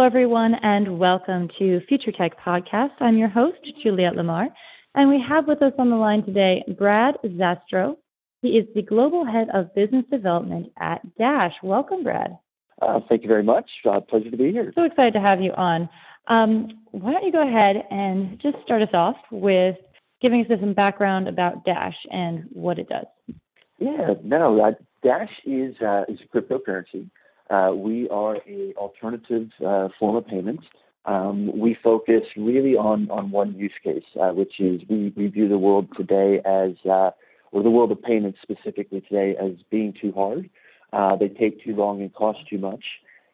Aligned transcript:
Hello, 0.00 0.06
everyone, 0.06 0.54
and 0.62 0.98
welcome 0.98 1.50
to 1.58 1.80
Future 1.86 2.10
Tech 2.10 2.32
Podcast. 2.42 2.92
I'm 3.00 3.18
your 3.18 3.28
host, 3.28 3.58
Juliette 3.82 4.16
Lamar, 4.16 4.48
and 4.94 5.10
we 5.10 5.22
have 5.28 5.46
with 5.46 5.60
us 5.60 5.74
on 5.78 5.90
the 5.90 5.96
line 5.96 6.24
today 6.24 6.64
Brad 6.78 7.16
Zastrow. 7.22 7.96
He 8.40 8.48
is 8.48 8.66
the 8.74 8.80
Global 8.80 9.26
Head 9.26 9.48
of 9.52 9.74
Business 9.74 10.06
Development 10.10 10.72
at 10.80 11.02
Dash. 11.18 11.52
Welcome, 11.62 12.02
Brad. 12.02 12.38
Uh, 12.80 13.00
thank 13.10 13.20
you 13.20 13.28
very 13.28 13.42
much. 13.42 13.68
Uh, 13.84 14.00
pleasure 14.00 14.30
to 14.30 14.38
be 14.38 14.52
here. 14.52 14.72
So 14.74 14.84
excited 14.84 15.12
to 15.12 15.20
have 15.20 15.42
you 15.42 15.52
on. 15.52 15.90
Um, 16.28 16.68
why 16.92 17.12
don't 17.12 17.26
you 17.26 17.32
go 17.32 17.46
ahead 17.46 17.76
and 17.90 18.40
just 18.40 18.56
start 18.64 18.80
us 18.80 18.94
off 18.94 19.16
with 19.30 19.76
giving 20.22 20.40
us 20.40 20.46
some 20.60 20.72
background 20.72 21.28
about 21.28 21.66
Dash 21.66 21.96
and 22.10 22.44
what 22.54 22.78
it 22.78 22.88
does? 22.88 23.04
Yeah, 23.78 24.14
no, 24.24 24.64
uh, 24.64 24.70
Dash 25.04 25.28
is 25.44 25.74
uh, 25.86 26.04
is 26.08 26.20
a 26.24 26.34
cryptocurrency 26.34 27.10
uh, 27.50 27.72
we 27.74 28.08
are 28.10 28.36
a 28.48 28.72
alternative 28.76 29.48
uh, 29.66 29.88
form 29.98 30.16
of 30.16 30.26
payment. 30.26 30.60
Um, 31.04 31.58
we 31.58 31.76
focus 31.82 32.22
really 32.36 32.76
on, 32.76 33.10
on 33.10 33.30
one 33.30 33.54
use 33.54 33.72
case, 33.82 34.04
uh, 34.20 34.28
which 34.28 34.60
is 34.60 34.82
we, 34.88 35.12
we 35.16 35.26
view 35.26 35.48
the 35.48 35.58
world 35.58 35.88
today 35.96 36.40
as, 36.44 36.72
uh, 36.88 37.10
or 37.50 37.62
the 37.62 37.70
world 37.70 37.90
of 37.90 38.00
payments 38.02 38.38
specifically 38.42 39.00
today, 39.00 39.34
as 39.40 39.52
being 39.70 39.94
too 40.00 40.12
hard. 40.12 40.48
Uh, 40.92 41.16
they 41.16 41.28
take 41.28 41.64
too 41.64 41.74
long 41.74 42.00
and 42.00 42.14
cost 42.14 42.38
too 42.48 42.58
much. 42.58 42.84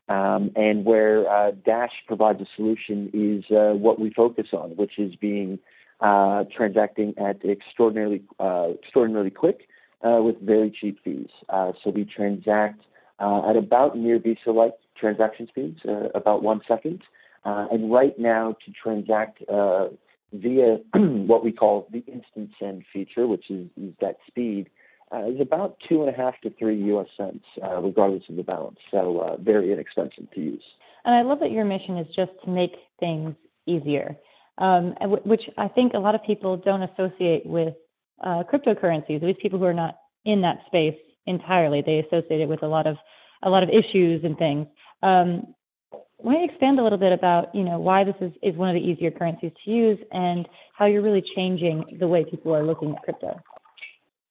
Um, 0.09 0.53
and 0.55 0.85
where 0.85 1.29
uh, 1.29 1.51
Dash 1.51 1.91
provides 2.07 2.41
a 2.41 2.47
solution 2.55 3.11
is 3.13 3.45
what 3.51 3.99
we 3.99 4.11
focus 4.11 4.47
on, 4.53 4.71
which 4.77 4.99
is 4.99 5.17
being 5.17 5.59
transacting 6.01 7.15
at 7.19 7.45
extraordinarily 7.45 8.23
extraordinarily 8.41 9.31
quick 9.31 9.69
with 10.03 10.41
very 10.41 10.71
cheap 10.71 10.99
fees. 11.03 11.29
so 11.51 11.91
we 11.93 12.05
transact 12.05 12.81
uh, 13.19 13.49
at 13.49 13.57
about 13.57 13.97
near 13.97 14.19
Visa-like 14.19 14.75
transaction 14.99 15.47
speeds, 15.49 15.79
uh, 15.89 16.09
about 16.15 16.43
one 16.43 16.61
second. 16.67 17.03
Uh, 17.45 17.67
and 17.71 17.93
right 17.93 18.19
now, 18.19 18.57
to 18.65 18.73
transact 18.73 19.41
uh, 19.49 19.87
via 20.33 20.79
what 20.95 21.45
we 21.45 21.53
call 21.53 21.89
the 21.93 22.05
instant 22.07 22.51
send 22.59 22.85
feature, 22.93 23.27
which 23.27 23.51
is, 23.51 23.69
is 23.77 23.95
that 24.01 24.17
speed, 24.27 24.69
uh, 25.13 25.29
is 25.29 25.41
about 25.41 25.77
two 25.89 26.03
and 26.03 26.13
a 26.13 26.17
half 26.17 26.35
to 26.43 26.51
three 26.59 26.77
U.S. 26.87 27.07
cents, 27.17 27.45
uh, 27.63 27.81
regardless 27.81 28.25
of 28.29 28.37
the 28.37 28.43
balance. 28.43 28.79
So 28.91 29.39
very 29.41 29.73
inexpensive 29.73 30.31
to 30.35 30.41
use. 30.41 30.65
And 31.05 31.15
I 31.15 31.23
love 31.23 31.39
that 31.41 31.53
your 31.53 31.65
mission 31.65 31.97
is 31.99 32.09
just 32.09 32.33
to 32.45 32.51
make 32.51 32.73
things 32.99 33.37
easier, 33.67 34.17
um, 34.59 34.97
which 35.25 35.43
I 35.57 35.69
think 35.69 35.95
a 35.95 35.99
lot 35.99 36.17
of 36.17 36.25
people 36.27 36.57
don't 36.57 36.83
associate 36.83 37.47
with 37.47 37.75
cryptocurrencies. 38.25 39.17
At 39.17 39.23
least 39.23 39.39
people 39.39 39.61
who 39.61 39.67
are 39.67 39.73
not 39.73 39.99
in 40.25 40.41
that 40.41 40.59
space 40.67 40.97
entirely. 41.27 41.83
They 41.85 41.99
associate 41.99 42.41
it 42.41 42.49
with 42.49 42.63
a 42.63 42.69
lot 42.69 42.87
of 42.87 42.97
a 43.43 43.51
lot 43.51 43.63
of 43.63 43.69
issues 43.69 44.25
and 44.25 44.37
things. 44.39 44.67
Um, 45.03 45.55
why 46.19 46.33
don't 46.33 46.43
you 46.43 46.49
expand 46.51 46.79
a 46.79 46.83
little 46.83 46.99
bit 46.99 47.13
about 47.13 47.55
you 47.55 47.63
know 47.63 47.79
why 47.79 48.05
this 48.05 48.15
is, 48.21 48.33
is 48.43 48.57
one 48.57 48.75
of 48.75 48.75
the 48.75 48.87
easier 48.87 49.11
currencies 49.11 49.53
to 49.65 49.71
use 49.71 49.99
and 50.11 50.49
how 50.75 50.87
you're 50.87 51.03
really 51.03 51.23
changing 51.35 51.99
the 51.99 52.09
way 52.09 52.25
people 52.25 52.55
are 52.55 52.65
looking 52.65 52.95
at 52.95 53.03
crypto? 53.03 53.39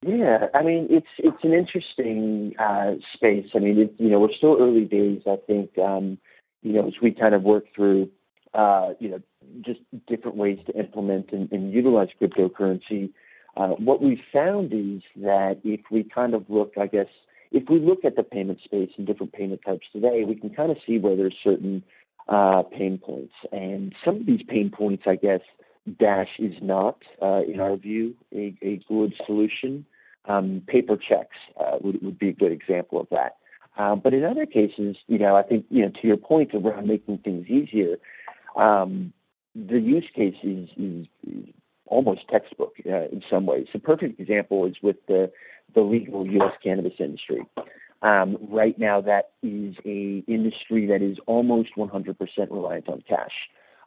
Yeah, 0.02 0.48
I 0.54 0.64
mean 0.64 0.88
it's 0.90 1.08
it's 1.20 1.44
an 1.44 1.54
interesting 1.54 2.54
uh, 2.60 2.94
space. 3.14 3.48
I 3.56 3.60
mean, 3.60 3.80
it, 3.80 3.94
you 3.98 4.10
know, 4.10 4.20
we're 4.20 4.34
still 4.36 4.58
early 4.60 4.86
days. 4.86 5.22
I 5.28 5.38
think 5.48 5.78
um, 5.78 6.18
you 6.62 6.74
know 6.74 6.88
as 6.88 6.94
we 7.02 7.12
kind 7.12 7.36
of 7.36 7.44
work 7.44 7.66
through 7.76 8.10
uh, 8.54 8.90
you 9.00 9.10
know 9.10 9.20
just 9.62 9.80
different 10.08 10.38
ways 10.38 10.60
to 10.68 10.78
implement 10.78 11.32
and, 11.32 11.52
and 11.52 11.72
utilize 11.72 12.10
cryptocurrency. 12.22 13.12
Uh, 13.58 13.70
what 13.70 14.02
we 14.02 14.22
found 14.34 14.74
is 14.74 15.02
that 15.16 15.60
if 15.64 15.82
we 15.90 16.04
kind 16.04 16.34
of 16.34 16.46
look, 16.50 16.74
I 16.80 16.88
guess, 16.88 17.08
if 17.52 17.70
we 17.70 17.80
look 17.80 18.04
at 18.04 18.16
the 18.16 18.24
payment 18.24 18.60
space 18.64 18.90
and 18.98 19.08
different 19.08 19.34
payment 19.34 19.62
types 19.66 19.86
today, 19.94 20.24
we 20.28 20.36
can 20.36 20.50
kind 20.50 20.72
of 20.72 20.78
see 20.86 20.98
where 20.98 21.16
there's 21.16 21.36
certain 21.44 21.84
uh, 22.28 22.64
pain 22.64 22.98
points. 22.98 23.34
And 23.52 23.94
some 24.04 24.18
of 24.18 24.26
these 24.26 24.42
pain 24.48 24.72
points, 24.76 25.04
I 25.08 25.16
guess, 25.16 25.42
Dash 26.00 26.30
is 26.40 26.56
not, 26.62 26.98
uh, 27.22 27.42
in 27.48 27.60
our 27.60 27.78
view, 27.78 28.16
a, 28.34 28.56
a 28.62 28.82
good 28.88 29.14
solution. 29.26 29.86
Um, 30.28 30.64
paper 30.68 30.98
checks 30.98 31.38
uh, 31.60 31.78
would, 31.82 32.02
would 32.02 32.18
be 32.18 32.30
a 32.30 32.34
good 32.34 32.52
example 32.52 33.00
of 33.00 33.08
that. 33.12 33.38
Uh, 33.78 33.96
but 33.96 34.14
in 34.14 34.26
other 34.26 34.46
cases, 34.46 34.96
you 35.08 35.20
know, 35.20 35.36
I 35.36 35.44
think, 35.44 35.66
you 35.70 35.84
know, 35.84 35.92
to 36.02 36.08
your 36.08 36.18
point 36.18 36.56
around 36.56 36.88
making 36.88 37.20
things 37.20 37.48
easier, 37.48 37.98
um, 38.56 39.14
the 39.54 39.80
use 39.80 40.08
case 40.16 40.36
is, 40.44 40.68
is, 40.78 41.06
is 41.28 41.46
almost 41.88 42.22
textbook 42.30 42.76
uh, 42.86 43.08
in 43.12 43.22
some 43.30 43.46
ways. 43.46 43.68
A 43.74 43.80
perfect 43.80 44.20
example 44.20 44.66
is 44.66 44.76
with 44.82 44.98
the, 45.08 45.32
the 45.74 45.82
legal 45.82 46.26
U.S. 46.26 46.54
cannabis 46.64 46.94
industry. 47.00 47.46
Um, 48.02 48.38
right 48.50 48.78
now, 48.78 49.02
that 49.02 49.32
is 49.42 49.76
a 49.86 50.24
industry 50.28 50.88
that 50.88 51.02
is 51.02 51.18
almost 51.26 51.70
100% 51.78 52.16
reliant 52.52 52.90
on 52.90 53.04
cash. 53.08 53.32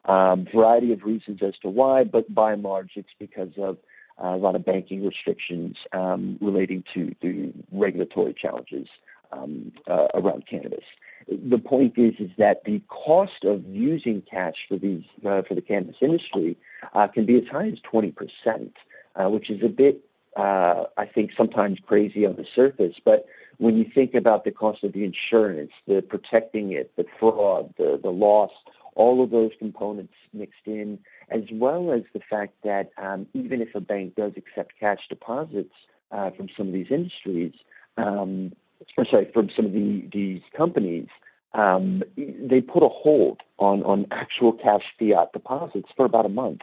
Um, 0.05 0.47
variety 0.53 0.93
of 0.93 1.03
reasons 1.03 1.41
as 1.43 1.55
to 1.63 1.69
why, 1.69 2.05
but 2.05 2.33
by 2.33 2.53
and 2.53 2.63
large, 2.63 2.93
it's 2.97 3.09
because 3.19 3.53
of 3.59 3.77
uh, 4.23 4.29
a 4.29 4.37
lot 4.37 4.57
of 4.57 4.65
banking 4.65 5.05
restrictions 5.05 5.77
um, 5.93 6.39
relating 6.41 6.83
to 6.95 7.15
the 7.21 7.53
regulatory 7.71 8.35
challenges 8.41 8.89
um, 9.33 9.73
uh, 9.89 10.07
around 10.15 10.45
cannabis. 10.49 10.85
The 11.27 11.59
point 11.59 11.95
is, 11.97 12.15
is 12.19 12.31
that 12.39 12.65
the 12.65 12.81
cost 12.89 13.45
of 13.45 13.65
using 13.67 14.23
cash 14.31 14.55
for 14.69 14.79
these 14.79 15.05
uh, 15.27 15.43
for 15.47 15.55
the 15.55 15.61
cannabis 15.61 15.97
industry 16.01 16.57
uh, 16.95 17.09
can 17.09 17.27
be 17.27 17.37
as 17.37 17.45
high 17.51 17.69
as 17.69 17.79
20 17.91 18.13
percent, 18.13 18.75
uh, 19.17 19.29
which 19.29 19.51
is 19.51 19.61
a 19.65 19.69
bit, 19.69 20.01
uh, 20.37 20.85
I 20.97 21.07
think, 21.07 21.33
sometimes 21.37 21.79
crazy 21.87 22.25
on 22.25 22.37
the 22.37 22.47
surface. 22.55 22.95
But 23.05 23.27
when 23.59 23.77
you 23.77 23.85
think 23.93 24.15
about 24.15 24.45
the 24.45 24.53
cost 24.53 24.85
of 24.85 24.93
the 24.93 25.05
insurance, 25.05 25.73
the 25.87 26.03
protecting 26.03 26.73
it, 26.73 26.93
the 26.97 27.05
fraud, 27.19 27.75
the 27.77 28.01
the 28.03 28.11
loss, 28.11 28.53
all 28.95 29.23
of 29.23 29.31
those 29.31 29.53
components 29.59 30.15
mixed 30.33 30.67
in, 30.67 30.99
as 31.31 31.43
well 31.53 31.93
as 31.93 32.03
the 32.13 32.21
fact 32.29 32.55
that 32.65 32.91
um, 33.01 33.27
even 33.33 33.61
if 33.61 33.75
a 33.75 33.81
bank 33.81 34.15
does 34.17 34.33
accept 34.37 34.73
cash 34.79 35.01
deposits 35.09 35.75
uh, 36.11 36.31
from 36.31 36.49
some 36.57 36.69
of 36.69 36.73
these 36.73 36.91
industries, 36.91 37.53
um, 37.97 38.53
or 38.97 39.05
sorry, 39.05 39.31
from 39.33 39.51
some 39.55 39.67
of 39.67 39.73
the, 39.73 40.09
these 40.13 40.43
companies, 40.57 41.09
um, 41.55 42.03
they 42.17 42.61
put 42.61 42.83
a 42.83 42.89
hold 42.89 43.41
on, 43.59 43.83
on 43.83 44.07
actual 44.11 44.53
cash 44.53 44.83
fiat 44.99 45.33
deposits 45.33 45.89
for 45.97 46.05
about 46.05 46.27
a 46.27 46.29
month 46.29 46.61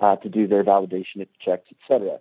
uh, 0.00 0.16
to 0.16 0.28
do 0.28 0.46
their 0.46 0.64
validation 0.64 1.20
of 1.20 1.28
checks, 1.44 1.66
et 1.70 1.76
cetera. 1.86 2.18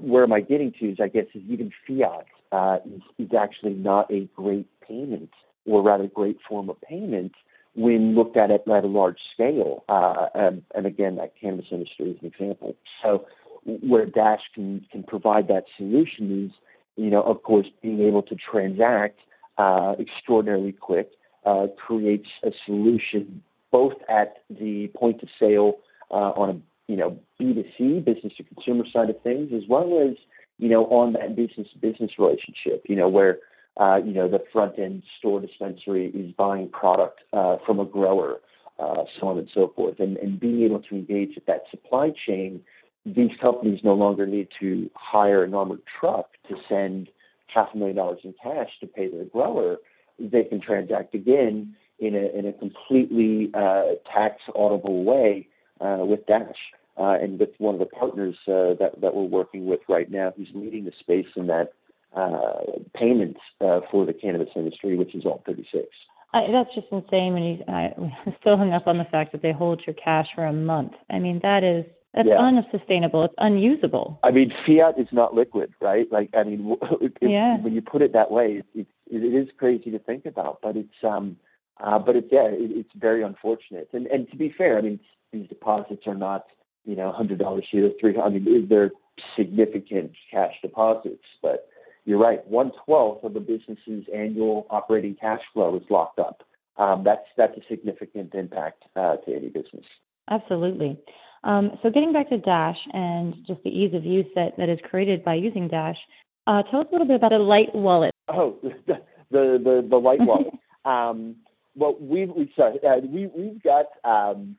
Where 0.00 0.24
am 0.24 0.32
I 0.32 0.40
getting 0.40 0.72
to 0.80 0.90
is, 0.90 0.98
I 1.00 1.08
guess, 1.08 1.26
is 1.34 1.42
even 1.48 1.70
fiat 1.86 2.26
uh, 2.52 2.78
is, 2.86 3.02
is 3.18 3.30
actually 3.38 3.74
not 3.74 4.10
a 4.10 4.28
great 4.34 4.68
payment, 4.80 5.30
or 5.66 5.82
rather, 5.82 6.06
great 6.06 6.38
form 6.48 6.68
of 6.70 6.80
payment 6.80 7.32
when 7.74 8.14
looked 8.14 8.36
at 8.36 8.50
it 8.50 8.64
at 8.66 8.84
a 8.84 8.86
large 8.86 9.18
scale. 9.32 9.84
Uh, 9.88 10.26
and, 10.34 10.62
and 10.74 10.86
again, 10.86 11.16
that 11.16 11.32
cannabis 11.40 11.66
industry 11.70 12.10
is 12.10 12.16
an 12.20 12.26
example. 12.28 12.76
So, 13.02 13.26
where 13.64 14.04
Dash 14.04 14.42
can 14.54 14.84
can 14.92 15.02
provide 15.02 15.48
that 15.48 15.64
solution 15.76 16.46
is 16.46 16.52
you 16.96 17.10
know, 17.10 17.22
of 17.22 17.42
course, 17.42 17.66
being 17.82 18.00
able 18.00 18.22
to 18.22 18.36
transact 18.36 19.18
uh, 19.58 19.94
extraordinarily 19.98 20.72
quick 20.72 21.10
uh, 21.44 21.66
creates 21.76 22.28
a 22.42 22.50
solution 22.64 23.42
both 23.70 23.94
at 24.08 24.36
the 24.48 24.88
point 24.94 25.20
of 25.20 25.28
sale 25.40 25.78
uh, 26.10 26.32
on 26.36 26.48
a 26.50 26.92
you 26.92 26.96
know 26.96 27.18
B2C 27.40 28.04
business 28.04 28.32
to 28.36 28.44
consumer 28.44 28.84
side 28.92 29.10
of 29.10 29.20
things, 29.22 29.50
as 29.52 29.62
well 29.68 30.00
as 30.08 30.16
you 30.58 30.68
know 30.68 30.84
on 30.86 31.14
that 31.14 31.34
business 31.34 31.66
to 31.72 31.78
business 31.78 32.12
relationship. 32.18 32.84
You 32.88 32.96
know 32.96 33.08
where 33.08 33.38
uh, 33.80 33.96
you 33.96 34.12
know 34.12 34.28
the 34.28 34.42
front 34.52 34.78
end 34.78 35.02
store 35.18 35.40
dispensary 35.40 36.06
is 36.14 36.32
buying 36.32 36.68
product 36.68 37.20
uh, 37.32 37.56
from 37.66 37.80
a 37.80 37.84
grower, 37.84 38.40
uh, 38.78 39.04
so 39.18 39.28
on 39.28 39.38
and 39.38 39.48
so 39.52 39.72
forth, 39.74 39.98
and, 39.98 40.16
and 40.18 40.38
being 40.38 40.62
able 40.62 40.80
to 40.80 40.94
engage 40.94 41.36
at 41.36 41.46
that 41.46 41.64
supply 41.70 42.12
chain 42.26 42.60
these 43.06 43.30
companies 43.40 43.80
no 43.84 43.94
longer 43.94 44.26
need 44.26 44.48
to 44.60 44.90
hire 44.94 45.44
an 45.44 45.54
armored 45.54 45.82
truck 46.00 46.30
to 46.48 46.56
send 46.68 47.08
half 47.46 47.68
a 47.74 47.76
million 47.76 47.96
dollars 47.96 48.20
in 48.24 48.34
cash 48.42 48.70
to 48.80 48.86
pay 48.86 49.08
their 49.10 49.24
grower. 49.24 49.76
They 50.18 50.44
can 50.44 50.60
transact 50.60 51.14
again 51.14 51.74
in 51.98 52.14
a 52.14 52.38
in 52.38 52.46
a 52.46 52.52
completely 52.52 53.50
uh, 53.54 53.96
tax 54.12 54.40
audible 54.54 55.04
way 55.04 55.48
uh, 55.80 55.98
with 56.00 56.26
Dash 56.26 56.56
uh, 56.96 57.16
and 57.20 57.38
with 57.38 57.50
one 57.58 57.74
of 57.74 57.80
the 57.80 57.86
partners 57.86 58.36
uh, 58.48 58.74
that 58.80 59.00
that 59.00 59.14
we're 59.14 59.24
working 59.24 59.66
with 59.66 59.80
right 59.88 60.10
now, 60.10 60.32
who's 60.36 60.48
leading 60.54 60.84
the 60.84 60.92
space 60.98 61.26
in 61.36 61.46
that 61.48 61.72
uh, 62.16 62.80
payments 62.94 63.40
uh, 63.60 63.80
for 63.90 64.06
the 64.06 64.12
cannabis 64.12 64.48
industry, 64.56 64.96
which 64.96 65.14
is 65.14 65.24
Alt36. 65.24 65.84
I, 66.32 66.50
that's 66.50 66.74
just 66.74 66.86
insane. 66.90 67.34
When 67.34 67.42
you 67.42 67.64
I, 67.68 67.90
still 68.40 68.56
hung 68.56 68.72
up 68.72 68.86
on 68.86 68.98
the 68.98 69.04
fact 69.04 69.32
that 69.32 69.42
they 69.42 69.52
hold 69.52 69.82
your 69.86 69.94
cash 69.94 70.26
for 70.34 70.46
a 70.46 70.52
month. 70.52 70.92
I 71.10 71.18
mean, 71.18 71.40
that 71.42 71.62
is 71.62 71.84
That's 72.14 72.28
Yeah. 72.28 72.38
unsustainable. 72.38 73.24
It's 73.24 73.34
unusable. 73.38 74.18
I 74.22 74.30
mean, 74.30 74.52
fiat 74.64 74.98
is 74.98 75.08
not 75.12 75.34
liquid, 75.34 75.74
right? 75.80 76.10
Like, 76.12 76.30
I 76.34 76.44
mean, 76.44 76.76
it, 77.00 77.12
Yeah. 77.20 77.58
when 77.58 77.74
you 77.74 77.82
put 77.82 78.02
it 78.02 78.12
that 78.12 78.30
way, 78.30 78.58
it, 78.58 78.66
it, 78.74 78.86
it 79.10 79.34
is 79.34 79.48
crazy 79.58 79.90
to 79.90 79.98
think 79.98 80.24
about. 80.24 80.60
But 80.62 80.76
it's, 80.76 81.02
um, 81.02 81.36
uh, 81.78 81.98
but 81.98 82.14
it's 82.14 82.28
yeah, 82.30 82.46
it, 82.46 82.70
it's 82.70 82.92
very 82.94 83.22
unfortunate. 83.22 83.88
And 83.92 84.06
and 84.06 84.30
to 84.30 84.36
be 84.36 84.48
fair, 84.56 84.78
I 84.78 84.82
mean, 84.82 85.00
these 85.32 85.48
deposits 85.48 86.06
are 86.06 86.14
not, 86.14 86.46
you 86.84 86.94
know, 86.94 87.10
hundred 87.10 87.40
dollars 87.40 87.66
here, 87.70 87.90
three 88.00 88.14
hundred. 88.14 88.42
I 88.42 88.50
mean, 88.50 88.68
they're 88.68 88.92
significant 89.36 90.12
cash 90.30 90.54
deposits. 90.62 91.24
But 91.42 91.68
you're 92.04 92.18
right, 92.18 92.46
one 92.46 92.70
twelfth 92.84 93.24
of 93.24 93.34
the 93.34 93.40
business's 93.40 94.04
annual 94.14 94.68
operating 94.70 95.16
cash 95.16 95.40
flow 95.52 95.74
is 95.76 95.82
locked 95.90 96.20
up. 96.20 96.44
Um, 96.76 97.02
that's 97.04 97.26
that's 97.36 97.56
a 97.56 97.62
significant 97.68 98.34
impact 98.34 98.84
uh, 98.94 99.16
to 99.16 99.34
any 99.34 99.48
business. 99.48 99.84
Absolutely. 100.30 100.96
Um, 101.44 101.72
so 101.82 101.90
getting 101.90 102.12
back 102.12 102.30
to 102.30 102.38
Dash 102.38 102.78
and 102.92 103.34
just 103.46 103.62
the 103.62 103.70
ease 103.70 103.94
of 103.94 104.04
use 104.04 104.26
that, 104.34 104.56
that 104.56 104.68
is 104.68 104.78
created 104.88 105.22
by 105.22 105.34
using 105.34 105.68
Dash, 105.68 105.98
uh, 106.46 106.62
tell 106.70 106.80
us 106.80 106.86
a 106.90 106.92
little 106.92 107.06
bit 107.06 107.16
about 107.16 107.30
the 107.30 107.38
Light 107.38 107.74
Wallet. 107.74 108.12
Oh, 108.28 108.56
the 108.86 108.98
the 109.30 109.86
the 109.88 109.96
light 109.96 110.20
wallet. 110.20 110.54
um, 110.84 111.36
well, 111.76 111.96
we've 112.00 112.30
we 112.30 112.52
sorry, 112.56 112.78
uh, 112.86 113.00
we 113.06 113.26
we've 113.26 113.62
got 113.62 113.86
um, 114.04 114.56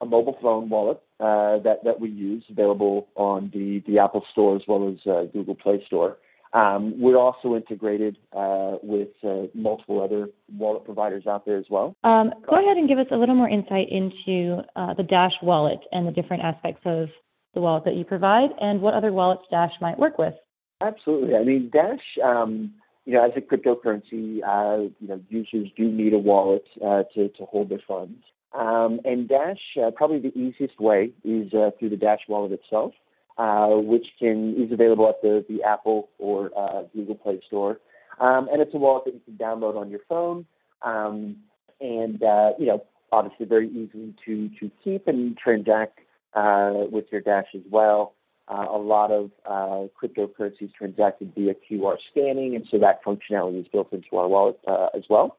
a 0.00 0.06
mobile 0.06 0.36
phone 0.40 0.68
wallet 0.68 1.00
uh, 1.20 1.58
that 1.62 1.84
that 1.84 2.00
we 2.00 2.10
use 2.10 2.44
available 2.50 3.08
on 3.16 3.50
the 3.52 3.82
the 3.86 3.98
Apple 3.98 4.24
Store 4.32 4.56
as 4.56 4.62
well 4.68 4.88
as 4.88 5.10
uh, 5.10 5.24
Google 5.32 5.54
Play 5.54 5.82
Store. 5.86 6.18
Um, 6.56 6.94
we're 6.98 7.18
also 7.18 7.54
integrated 7.54 8.16
uh, 8.34 8.76
with 8.82 9.08
uh, 9.22 9.48
multiple 9.54 10.02
other 10.02 10.30
wallet 10.56 10.86
providers 10.86 11.26
out 11.26 11.44
there 11.44 11.58
as 11.58 11.66
well. 11.68 11.94
Um, 12.02 12.32
go 12.48 12.56
ahead 12.56 12.78
and 12.78 12.88
give 12.88 12.98
us 12.98 13.08
a 13.12 13.16
little 13.16 13.34
more 13.34 13.48
insight 13.48 13.88
into 13.90 14.62
uh, 14.74 14.94
the 14.94 15.02
Dash 15.02 15.34
wallet 15.42 15.80
and 15.92 16.08
the 16.08 16.12
different 16.12 16.44
aspects 16.44 16.80
of 16.86 17.08
the 17.52 17.60
wallet 17.60 17.84
that 17.84 17.94
you 17.94 18.04
provide 18.04 18.50
and 18.58 18.80
what 18.80 18.94
other 18.94 19.12
wallets 19.12 19.42
Dash 19.50 19.72
might 19.82 19.98
work 19.98 20.16
with. 20.16 20.32
Absolutely. 20.80 21.34
I 21.34 21.44
mean, 21.44 21.70
Dash, 21.70 22.00
um, 22.24 22.72
you 23.04 23.12
know, 23.14 23.24
as 23.26 23.32
a 23.36 23.40
cryptocurrency, 23.40 24.40
uh, 24.42 24.88
you 24.98 25.08
know, 25.08 25.20
users 25.28 25.68
do 25.76 25.90
need 25.90 26.14
a 26.14 26.18
wallet 26.18 26.64
uh, 26.82 27.02
to 27.14 27.28
to 27.28 27.44
hold 27.44 27.68
their 27.68 27.82
funds. 27.86 28.22
Um, 28.58 29.00
and 29.04 29.28
Dash, 29.28 29.60
uh, 29.82 29.90
probably 29.90 30.20
the 30.20 30.38
easiest 30.38 30.80
way 30.80 31.12
is 31.22 31.52
uh, 31.52 31.70
through 31.78 31.90
the 31.90 31.96
Dash 31.96 32.20
wallet 32.28 32.52
itself, 32.52 32.92
uh, 33.38 33.68
which 33.68 34.06
can 34.18 34.54
is 34.56 34.72
available 34.72 35.08
at 35.08 35.20
the 35.22 35.44
the 35.48 35.62
Apple 35.62 36.08
or 36.18 36.50
uh, 36.56 36.82
Google 36.94 37.16
Play 37.16 37.40
Store. 37.46 37.78
Um, 38.18 38.48
and 38.50 38.62
it's 38.62 38.72
a 38.72 38.78
wallet 38.78 39.04
that 39.04 39.14
you 39.14 39.20
can 39.26 39.34
download 39.34 39.76
on 39.76 39.90
your 39.90 40.00
phone, 40.08 40.46
um, 40.82 41.36
and 41.80 42.22
uh, 42.22 42.52
you 42.58 42.66
know, 42.66 42.84
obviously 43.12 43.46
very 43.46 43.68
easy 43.68 44.14
to 44.24 44.48
to 44.60 44.70
keep 44.82 45.06
and 45.06 45.36
transact 45.36 45.98
uh, 46.34 46.72
with 46.90 47.06
your 47.12 47.20
Dash 47.20 47.48
as 47.54 47.62
well. 47.70 48.14
Uh, 48.48 48.66
a 48.70 48.78
lot 48.78 49.10
of 49.10 49.30
uh, 49.44 49.88
cryptocurrencies 50.00 50.72
transacted 50.72 51.32
via 51.34 51.52
QR 51.68 51.96
scanning, 52.10 52.54
and 52.54 52.64
so 52.70 52.78
that 52.78 53.04
functionality 53.04 53.60
is 53.60 53.66
built 53.68 53.92
into 53.92 54.16
our 54.16 54.28
wallet 54.28 54.58
as 54.94 55.02
well. 55.10 55.36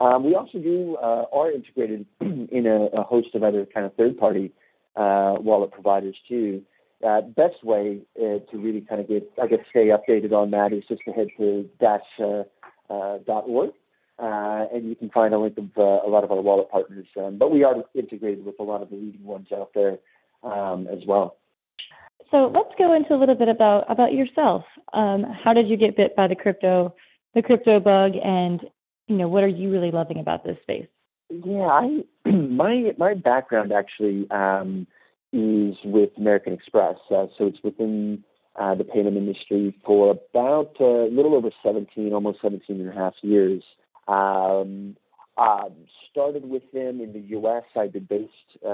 Um, 0.00 0.24
we 0.24 0.34
also 0.34 0.58
do 0.58 0.96
are 0.98 1.50
integrated 1.50 2.06
in 2.20 2.66
a, 2.66 3.00
a 3.00 3.02
host 3.02 3.34
of 3.34 3.42
other 3.42 3.66
kind 3.66 3.86
of 3.86 3.94
third-party 3.94 4.52
uh, 4.96 5.36
wallet 5.40 5.72
providers 5.72 6.16
too. 6.28 6.62
Uh, 7.06 7.20
best 7.20 7.64
way 7.64 8.00
uh, 8.16 8.38
to 8.50 8.58
really 8.58 8.80
kind 8.80 9.00
of 9.00 9.08
get, 9.08 9.28
I 9.42 9.48
guess, 9.48 9.58
stay 9.70 9.88
updated 9.88 10.32
on 10.32 10.52
that 10.52 10.72
is 10.72 10.84
just 10.88 11.02
to 11.04 11.12
head 11.12 11.28
to 11.36 11.68
dash 11.80 12.00
uh, 12.20 12.44
uh, 12.88 13.18
dot 13.26 13.44
org, 13.48 13.70
uh, 14.20 14.66
and 14.72 14.88
you 14.88 14.94
can 14.94 15.10
find 15.10 15.34
a 15.34 15.38
link 15.38 15.58
of 15.58 15.64
uh, 15.76 16.06
a 16.06 16.08
lot 16.08 16.22
of 16.22 16.30
our 16.30 16.40
wallet 16.40 16.70
partners. 16.70 17.06
Um, 17.18 17.38
but 17.38 17.50
we 17.50 17.64
are 17.64 17.74
integrated 17.94 18.44
with 18.44 18.54
a 18.60 18.62
lot 18.62 18.82
of 18.82 18.90
the 18.90 18.96
leading 18.96 19.24
ones 19.24 19.48
out 19.52 19.70
there 19.74 19.98
um, 20.44 20.86
as 20.86 21.00
well. 21.06 21.36
So 22.30 22.52
let's 22.54 22.74
go 22.78 22.94
into 22.94 23.14
a 23.14 23.18
little 23.18 23.34
bit 23.34 23.48
about 23.48 23.90
about 23.90 24.12
yourself. 24.12 24.64
Um, 24.92 25.24
how 25.44 25.52
did 25.52 25.68
you 25.68 25.76
get 25.76 25.96
bit 25.96 26.16
by 26.16 26.28
the 26.28 26.36
crypto 26.36 26.94
the 27.34 27.42
crypto 27.42 27.80
bug, 27.80 28.12
and 28.22 28.60
you 29.06 29.16
know 29.16 29.28
what 29.28 29.44
are 29.44 29.48
you 29.48 29.70
really 29.70 29.90
loving 29.90 30.18
about 30.18 30.44
this 30.44 30.56
space? 30.62 30.86
Yeah, 31.30 31.66
I 31.66 32.04
my 32.30 32.92
my 32.96 33.14
background 33.14 33.72
actually 33.72 34.30
um, 34.30 34.86
is 35.32 35.76
with 35.84 36.10
American 36.16 36.52
Express, 36.52 36.96
uh, 37.10 37.26
so 37.38 37.46
it's 37.46 37.58
within 37.62 38.22
uh, 38.56 38.74
the 38.74 38.84
payment 38.84 39.16
industry 39.16 39.74
for 39.84 40.10
about 40.10 40.76
uh, 40.80 40.84
a 40.84 41.12
little 41.12 41.34
over 41.34 41.50
17, 41.62 42.12
almost 42.12 42.40
17 42.42 42.80
and 42.80 42.88
a 42.88 42.92
half 42.92 43.14
years. 43.22 43.62
Um, 44.08 44.96
uh, 45.38 45.70
started 46.10 46.48
with 46.48 46.62
them 46.72 47.00
in 47.00 47.14
the 47.14 47.20
U.S. 47.30 47.62
I've 47.74 47.92
been 47.94 48.04
based 48.04 48.30
uh, 48.64 48.68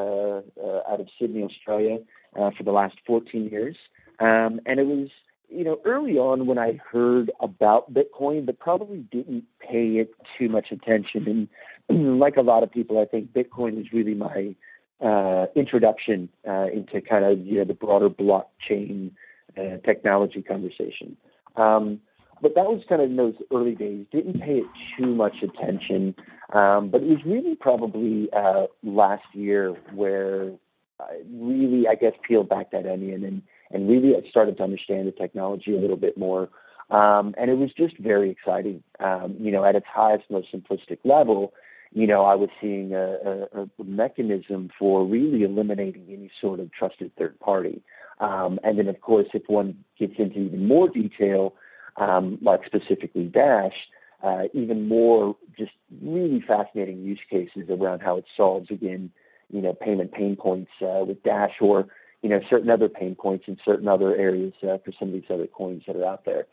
uh, 0.61 0.83
out 0.91 1.01
of 1.01 1.07
Sydney, 1.21 1.45
Australia, 1.45 1.99
for 2.35 2.65
the 2.65 2.73
last 2.73 2.97
14 3.07 3.49
years, 3.49 3.77
um, 4.19 4.61
and 4.67 4.81
it 4.81 4.87
was 4.87 5.09
you 5.49 5.65
know 5.65 5.79
early 5.85 6.19
on 6.19 6.47
when 6.47 6.59
I 6.59 6.81
heard 6.91 7.31
about 7.41 7.95
Bitcoin, 7.95 8.45
but 8.45 8.59
probably 8.59 8.99
didn't 8.99 9.45
pay 9.61 9.99
it 9.99 10.13
too 10.37 10.49
much 10.49 10.73
attention. 10.73 11.49
And 11.89 12.19
like 12.19 12.37
a 12.37 12.43
lot 12.43 12.65
of 12.65 12.73
people, 12.73 13.01
I 13.01 13.05
think 13.05 13.33
Bitcoin 13.33 13.81
is 13.81 13.93
really 13.93 14.15
my 14.15 14.55
uh, 15.05 15.47
introduction 15.55 16.29
uh, 16.49 16.67
into 16.73 17.00
kind 17.00 17.25
of 17.25 17.39
you 17.47 17.59
know 17.59 17.65
the 17.65 17.75
broader 17.75 18.09
blockchain 18.09 19.11
uh, 19.56 19.79
technology 19.85 20.43
conversation. 20.43 21.17
Um, 21.56 22.00
but 22.41 22.55
that 22.55 22.67
was 22.67 22.83
kind 22.89 23.03
of 23.03 23.11
in 23.11 23.17
those 23.17 23.35
early 23.53 23.75
days. 23.75 24.06
Didn't 24.12 24.41
pay 24.41 24.59
it 24.59 24.67
too 24.97 25.15
much 25.15 25.37
attention, 25.43 26.15
um, 26.53 26.91
but 26.91 27.03
it 27.03 27.09
was 27.09 27.19
really 27.27 27.56
probably 27.56 28.29
uh, 28.33 28.67
last 28.85 29.25
year 29.33 29.71
where 29.93 30.53
I 31.00 31.21
really, 31.33 31.87
I 31.89 31.95
guess, 31.95 32.12
peeled 32.27 32.49
back 32.49 32.71
that 32.73 32.87
onion 32.87 33.25
and 33.25 33.43
and 33.71 33.89
really 33.89 34.15
I 34.17 34.29
started 34.31 34.56
to 34.59 34.62
understand 34.62 35.09
the 35.09 35.12
technology 35.12 35.77
a 35.77 35.81
little 35.81 35.97
bit 35.97 36.17
more. 36.17 36.49
Um, 36.91 37.35
and 37.37 37.50
it 37.50 37.59
was 37.59 37.71
just 37.77 37.99
very 37.99 38.31
exciting. 38.31 38.83
Um, 38.99 39.37
you 39.39 39.53
know, 39.53 39.65
at 39.65 39.77
its 39.77 39.87
highest, 39.93 40.25
most 40.31 40.49
simplistic 40.53 40.99
level, 41.05 41.53
you 41.93 42.06
know, 42.06 42.25
I 42.25 42.35
was 42.35 42.50
seeing 42.61 42.93
a, 42.94 43.46
a, 43.52 43.62
a 43.62 43.85
mechanism 43.85 44.70
for 44.79 45.06
really 45.06 45.43
eliminating 45.43 46.06
any 46.08 46.31
sort 46.40 46.61
of 46.61 46.70
trusted 46.73 47.12
third 47.17 47.38
party. 47.40 47.82
Um, 48.20 48.58
and 48.62 48.79
then, 48.79 48.88
of 48.88 49.00
course, 49.00 49.29
if 49.32 49.43
one 49.46 49.85
gets 49.99 50.14
into 50.19 50.40
even 50.40 50.67
more 50.67 50.88
detail, 50.88 51.55
um, 51.96 52.38
like 52.43 52.61
specifically 52.67 53.25
Dash, 53.25 53.75
uh, 54.23 54.44
even 54.52 54.88
more 54.88 55.37
just 55.56 55.73
really 56.02 56.43
fascinating 56.46 57.02
use 57.02 57.20
cases 57.31 57.69
around 57.70 58.00
how 58.00 58.17
it 58.17 58.25
solves, 58.37 58.70
again, 58.70 59.11
you 59.50 59.62
know, 59.62 59.73
payment 59.73 60.12
pain 60.12 60.37
points 60.37 60.70
uh, 60.82 61.05
with 61.06 61.23
Dash 61.23 61.52
or, 61.61 61.87
you 62.23 62.29
know, 62.29 62.40
certain 62.50 62.71
other 62.71 62.88
pain 62.88 63.14
points 63.14 63.45
in 63.47 63.57
certain 63.64 63.88
other 63.88 64.14
areas 64.14 64.52
uh, 64.62 64.78
for 64.85 64.92
some 64.99 65.09
of 65.09 65.14
these 65.14 65.30
other 65.30 65.47
coins 65.47 65.85
that 65.87 65.97
are 65.97 66.04
out 66.04 66.25
there. 66.25 66.47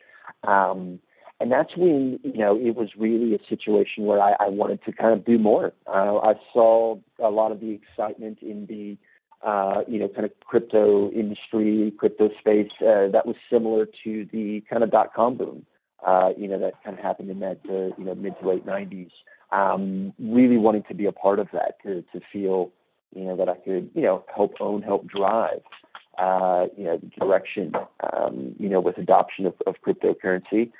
Um, 0.43 0.99
and 1.39 1.51
that's 1.51 1.75
when, 1.75 2.19
you 2.23 2.37
know, 2.37 2.57
it 2.57 2.75
was 2.75 2.89
really 2.97 3.35
a 3.35 3.39
situation 3.49 4.05
where 4.05 4.21
I, 4.21 4.33
I 4.39 4.47
wanted 4.47 4.83
to 4.85 4.91
kind 4.93 5.13
of 5.13 5.25
do 5.25 5.37
more. 5.37 5.73
Uh, 5.85 6.17
I 6.17 6.33
saw 6.53 6.97
a 7.21 7.29
lot 7.29 7.51
of 7.51 7.59
the 7.59 7.71
excitement 7.71 8.39
in 8.41 8.65
the, 8.67 8.97
uh, 9.45 9.81
you 9.87 9.99
know, 9.99 10.07
kind 10.07 10.25
of 10.25 10.31
crypto 10.45 11.11
industry, 11.11 11.93
crypto 11.97 12.29
space 12.39 12.71
uh, 12.81 13.11
that 13.11 13.23
was 13.25 13.35
similar 13.51 13.85
to 14.03 14.27
the 14.31 14.63
kind 14.69 14.81
of 14.81 14.91
dot 14.91 15.13
com 15.13 15.35
boom, 15.35 15.65
uh, 16.05 16.29
you 16.37 16.47
know, 16.47 16.57
that 16.57 16.81
kind 16.83 16.97
of 16.97 17.03
happened 17.03 17.29
in 17.29 17.39
that, 17.41 17.59
uh, 17.69 17.93
you 17.97 18.05
know, 18.05 18.15
mid 18.15 18.33
to 18.39 18.47
late 18.47 18.65
90s. 18.65 19.11
Um, 19.51 20.13
really 20.19 20.57
wanting 20.57 20.83
to 20.87 20.93
be 20.95 21.05
a 21.05 21.11
part 21.11 21.39
of 21.39 21.47
that, 21.53 21.77
to, 21.83 22.01
to 22.13 22.25
feel, 22.31 22.71
you 23.13 23.23
know, 23.25 23.35
that 23.35 23.49
I 23.49 23.55
could, 23.55 23.91
you 23.93 24.01
know, 24.01 24.23
help 24.33 24.55
own, 24.59 24.81
help 24.81 25.05
drive, 25.07 25.61
uh, 26.17 26.65
you 26.77 26.85
know, 26.85 26.99
direction, 27.19 27.73
um, 28.13 28.55
you 28.57 28.69
know, 28.69 28.79
with 28.79 28.97
adoption 28.97 29.45
of, 29.45 29.53
of 29.67 29.75
cryptocurrency. 29.85 30.71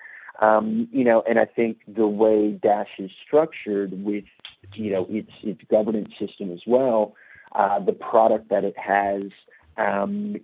Um, 0.42 0.88
you 0.92 1.04
know, 1.04 1.24
and 1.28 1.40
I 1.40 1.46
think 1.46 1.78
the 1.88 2.08
way 2.08 2.52
Dash 2.52 2.90
is 3.00 3.12
structured 3.26 4.04
with, 4.04 4.26
you 4.74 4.92
know, 4.92 5.08
its 5.10 5.32
its 5.44 5.62
governance 5.70 6.10
system 6.20 6.52
as 6.52 6.62
well, 6.68 7.16
uh, 7.54 7.80
the 7.80 7.94
product 7.94 8.50
that 8.50 8.64
it 8.64 8.76
has, 8.78 9.24
um, 9.78 10.36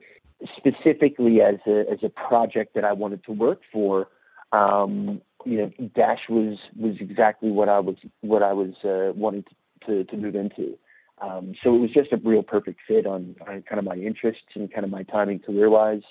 specifically 0.58 1.42
as 1.42 1.56
a 1.68 1.82
as 1.92 2.00
a 2.04 2.10
project 2.10 2.74
that 2.76 2.86
I 2.86 2.94
wanted 2.94 3.24
to 3.26 3.32
work 3.32 3.62
for, 3.72 4.08
um, 4.54 5.22
you 5.46 5.58
know, 5.58 5.88
Dash 5.96 6.22
was 6.30 6.58
was 6.78 6.96
exactly 7.00 7.52
what 7.52 7.68
I 7.68 7.80
was 7.80 7.98
what 8.22 8.44
I 8.44 8.54
was 8.54 8.74
uh, 8.84 9.14
wanting 9.14 9.44
to, 9.86 9.88
to, 9.88 10.04
to 10.06 10.18
move 10.18 10.36
into. 10.36 10.78
Um, 11.22 11.54
so 11.64 11.76
it 11.76 11.80
was 11.80 11.92
just 11.92 12.12
a 12.12 12.18
real 12.18 12.42
perfect 12.42 12.80
fit 12.88 13.06
on, 13.06 13.36
on 13.48 13.62
kind 13.62 13.78
of 13.78 13.86
my 13.86 13.96
interests 13.96 14.44
and 14.56 14.72
kind 14.74 14.84
of 14.84 14.90
my 14.90 15.04
timing 15.04 15.40
career 15.40 15.70
wise. 15.70 16.02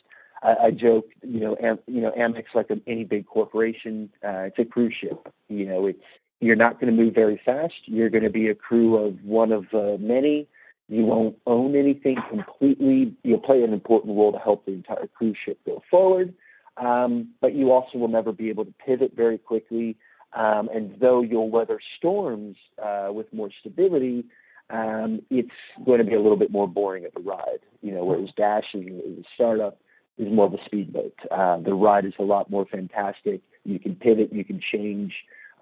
I, 0.42 0.66
I 0.66 0.70
joke, 0.70 1.08
you 1.22 1.40
know, 1.40 1.56
Am, 1.62 1.78
you 1.86 2.00
know, 2.00 2.12
Amex 2.12 2.44
like 2.54 2.70
a, 2.70 2.76
any 2.86 3.04
big 3.04 3.26
corporation, 3.26 4.10
uh, 4.24 4.48
it's 4.48 4.58
a 4.58 4.64
cruise 4.64 4.94
ship. 5.00 5.32
You 5.48 5.66
know, 5.66 5.86
it's 5.86 6.02
you're 6.40 6.56
not 6.56 6.80
going 6.80 6.94
to 6.94 7.02
move 7.02 7.14
very 7.14 7.40
fast. 7.44 7.74
You're 7.84 8.10
going 8.10 8.24
to 8.24 8.30
be 8.30 8.48
a 8.48 8.54
crew 8.54 8.96
of 8.96 9.22
one 9.22 9.52
of 9.52 9.66
uh, 9.74 9.98
many. 9.98 10.48
You 10.88 11.04
won't 11.04 11.36
own 11.46 11.76
anything 11.76 12.16
completely. 12.28 13.14
You'll 13.22 13.38
play 13.40 13.62
an 13.62 13.72
important 13.72 14.16
role 14.16 14.32
to 14.32 14.38
help 14.38 14.64
the 14.64 14.72
entire 14.72 15.06
cruise 15.06 15.36
ship 15.44 15.58
go 15.66 15.82
forward. 15.90 16.34
Um, 16.78 17.28
but 17.40 17.54
you 17.54 17.70
also 17.72 17.98
will 17.98 18.08
never 18.08 18.32
be 18.32 18.48
able 18.48 18.64
to 18.64 18.74
pivot 18.84 19.12
very 19.14 19.38
quickly. 19.38 19.96
Um, 20.32 20.68
and 20.74 20.98
though 20.98 21.20
you'll 21.20 21.50
weather 21.50 21.78
storms 21.98 22.56
uh, 22.82 23.08
with 23.12 23.32
more 23.32 23.50
stability, 23.60 24.24
um, 24.70 25.20
it's 25.30 25.50
going 25.84 25.98
to 25.98 26.04
be 26.04 26.14
a 26.14 26.20
little 26.20 26.36
bit 26.36 26.50
more 26.50 26.66
boring 26.66 27.04
of 27.04 27.12
a 27.16 27.20
ride. 27.20 27.60
You 27.82 27.92
know, 27.92 28.04
whereas 28.04 28.30
Dash 28.36 28.64
is, 28.72 28.86
is 28.86 29.18
a 29.18 29.24
startup 29.34 29.78
is 30.20 30.32
more 30.32 30.46
of 30.46 30.54
a 30.54 30.64
speedboat. 30.64 31.14
Uh, 31.30 31.58
the 31.58 31.74
ride 31.74 32.04
is 32.04 32.12
a 32.18 32.22
lot 32.22 32.50
more 32.50 32.66
fantastic. 32.66 33.40
You 33.64 33.78
can 33.78 33.94
pivot, 33.94 34.32
you 34.32 34.44
can 34.44 34.60
change 34.60 35.12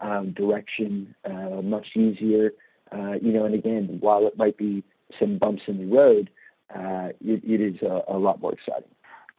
um, 0.00 0.33
direction 0.33 1.15
uh, 1.25 1.62
much 1.62 1.88
easier. 1.97 2.53
Uh, 2.93 3.12
you 3.21 3.33
know, 3.33 3.45
and 3.45 3.55
again, 3.55 3.99
while 4.00 4.27
it 4.27 4.37
might 4.37 4.57
be 4.57 4.83
some 5.19 5.38
bumps 5.38 5.62
in 5.67 5.79
the 5.79 5.95
road, 5.95 6.31
uh, 6.75 7.09
it, 7.25 7.43
it 7.45 7.61
is 7.61 7.83
a, 7.83 8.03
a 8.09 8.19
lot 8.19 8.41
more 8.41 8.53
exciting. 8.53 8.91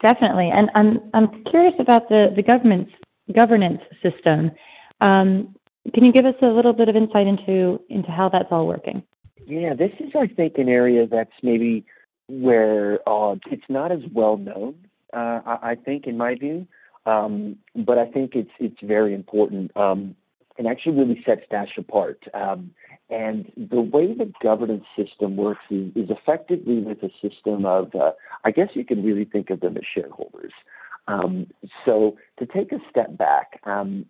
Definitely, 0.02 0.50
and 0.52 0.70
I'm 0.74 1.00
I'm 1.12 1.44
curious 1.44 1.74
about 1.78 2.08
the 2.08 2.28
the 2.34 2.42
government 2.42 2.88
governance 3.34 3.82
system. 4.02 4.50
Um, 5.00 5.54
can 5.94 6.04
you 6.04 6.12
give 6.12 6.24
us 6.24 6.34
a 6.42 6.46
little 6.46 6.72
bit 6.72 6.88
of 6.88 6.96
insight 6.96 7.26
into 7.26 7.80
into 7.90 8.10
how 8.10 8.30
that's 8.30 8.48
all 8.50 8.66
working? 8.66 9.02
Yeah, 9.46 9.74
this 9.74 9.90
is 10.00 10.12
I 10.14 10.26
think 10.26 10.54
an 10.56 10.68
area 10.68 11.06
that's 11.06 11.32
maybe 11.42 11.84
where 12.28 13.00
uh, 13.06 13.34
it's 13.50 13.68
not 13.68 13.92
as 13.92 14.00
well 14.14 14.36
known. 14.36 14.74
Uh, 15.12 15.40
I, 15.46 15.58
I 15.70 15.74
think, 15.74 16.06
in 16.06 16.16
my 16.16 16.34
view, 16.34 16.66
um, 17.06 17.56
but 17.74 17.98
I 17.98 18.06
think 18.06 18.34
it's 18.34 18.50
it's 18.58 18.80
very 18.82 19.14
important 19.14 19.76
um, 19.76 20.14
and 20.60 20.68
actually 20.68 20.96
really 20.96 21.22
sets 21.24 21.42
Dash 21.50 21.78
apart. 21.78 22.22
Um, 22.34 22.72
and 23.08 23.50
the 23.56 23.80
way 23.80 24.12
the 24.14 24.30
governance 24.42 24.84
system 24.94 25.36
works 25.36 25.64
is, 25.70 25.90
is 25.96 26.10
effectively 26.10 26.78
with 26.78 26.98
a 27.02 27.10
system 27.20 27.64
of, 27.64 27.94
uh, 27.94 28.12
I 28.44 28.50
guess 28.50 28.68
you 28.74 28.84
can 28.84 29.02
really 29.02 29.24
think 29.24 29.48
of 29.50 29.60
them 29.60 29.76
as 29.78 29.82
shareholders. 29.92 30.52
Um, 31.08 31.46
so 31.84 32.16
to 32.38 32.46
take 32.46 32.72
a 32.72 32.78
step 32.90 33.16
back, 33.16 33.58
um, 33.64 34.04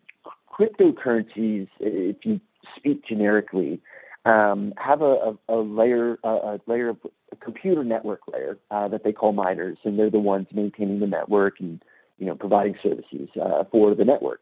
cryptocurrencies, 0.52 1.68
if 1.78 2.16
you 2.24 2.40
speak 2.76 3.06
generically, 3.08 3.80
um, 4.26 4.74
have 4.76 5.00
a, 5.00 5.36
a, 5.48 5.54
a 5.54 5.58
layer, 5.62 6.18
a, 6.24 6.28
a, 6.28 6.60
layer 6.66 6.90
of 6.90 6.98
a 7.32 7.36
computer 7.36 7.84
network 7.84 8.20
layer 8.32 8.58
uh, 8.70 8.88
that 8.88 9.04
they 9.04 9.12
call 9.12 9.32
miners, 9.32 9.78
and 9.84 9.98
they're 9.98 10.10
the 10.10 10.18
ones 10.18 10.46
maintaining 10.52 11.00
the 11.00 11.06
network 11.06 11.60
and 11.60 11.82
you 12.18 12.26
know 12.26 12.34
providing 12.34 12.74
services 12.82 13.28
uh, 13.40 13.64
for 13.70 13.94
the 13.94 14.04
network. 14.04 14.40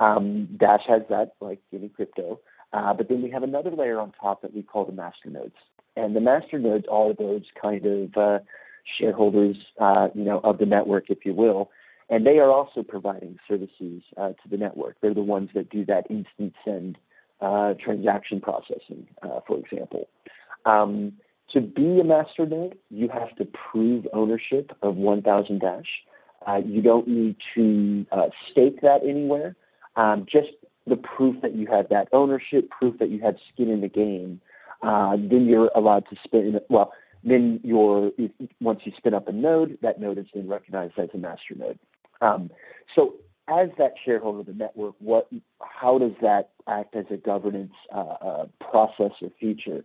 Um, 0.00 0.48
Dash 0.58 0.82
has 0.88 1.02
that, 1.10 1.34
like 1.40 1.60
any 1.72 1.88
crypto. 1.88 2.40
Uh, 2.72 2.94
but 2.94 3.08
then 3.08 3.22
we 3.22 3.30
have 3.30 3.42
another 3.42 3.70
layer 3.70 4.00
on 4.00 4.12
top 4.18 4.42
that 4.42 4.54
we 4.54 4.62
call 4.62 4.86
the 4.86 4.92
master 4.92 5.28
nodes. 5.28 5.54
And 5.94 6.16
the 6.16 6.20
master 6.20 6.58
nodes 6.58 6.86
are 6.90 7.12
those 7.12 7.42
kind 7.60 7.84
of 7.84 8.16
uh, 8.16 8.38
shareholders, 8.98 9.56
uh, 9.78 10.08
you 10.14 10.24
know, 10.24 10.40
of 10.42 10.56
the 10.56 10.64
network, 10.64 11.10
if 11.10 11.26
you 11.26 11.34
will. 11.34 11.70
And 12.08 12.26
they 12.26 12.38
are 12.38 12.50
also 12.50 12.82
providing 12.82 13.38
services 13.46 14.02
uh, 14.16 14.28
to 14.28 14.48
the 14.50 14.56
network. 14.56 14.96
They're 15.00 15.14
the 15.14 15.20
ones 15.20 15.50
that 15.54 15.68
do 15.68 15.84
that 15.84 16.10
instant 16.10 16.54
send 16.64 16.96
transaction 17.78 18.40
processing, 18.40 19.06
for 19.46 19.58
example. 19.58 20.08
Um, 20.64 21.12
to 21.52 21.60
be 21.60 22.00
a 22.00 22.04
master 22.04 22.46
node, 22.46 22.78
you 22.90 23.08
have 23.08 23.34
to 23.36 23.44
prove 23.44 24.06
ownership 24.12 24.72
of 24.82 24.96
1000 24.96 25.60
Dash. 25.60 25.84
Uh, 26.46 26.60
you 26.64 26.82
don't 26.82 27.06
need 27.06 27.36
to 27.54 28.06
uh, 28.10 28.28
stake 28.50 28.80
that 28.80 29.00
anywhere. 29.02 29.54
Um, 29.96 30.26
just 30.30 30.48
the 30.86 30.96
proof 30.96 31.40
that 31.42 31.54
you 31.54 31.66
have 31.66 31.88
that 31.90 32.08
ownership, 32.12 32.70
proof 32.70 32.98
that 32.98 33.10
you 33.10 33.20
have 33.20 33.36
skin 33.52 33.68
in 33.70 33.80
the 33.80 33.88
game, 33.88 34.40
uh, 34.82 35.16
then 35.16 35.46
you're 35.46 35.70
allowed 35.76 36.04
to 36.10 36.16
spin. 36.24 36.58
Well, 36.68 36.92
then 37.22 37.60
you're 37.62 38.10
once 38.60 38.80
you 38.84 38.92
spin 38.96 39.14
up 39.14 39.28
a 39.28 39.32
node, 39.32 39.78
that 39.82 40.00
node 40.00 40.18
is 40.18 40.26
then 40.34 40.48
recognized 40.48 40.98
as 40.98 41.08
a 41.14 41.18
master 41.18 41.54
node. 41.56 41.78
Um, 42.20 42.50
so 42.94 43.14
as 43.48 43.68
that 43.78 43.94
shareholder 44.04 44.40
of 44.40 44.46
the 44.46 44.52
network, 44.52 44.94
what, 44.98 45.28
how 45.60 45.98
does 45.98 46.12
that 46.20 46.50
act 46.68 46.96
as 46.96 47.04
a 47.10 47.16
governance 47.16 47.72
uh, 47.94 47.98
uh, 47.98 48.46
process 48.60 49.12
or 49.20 49.30
feature? 49.40 49.84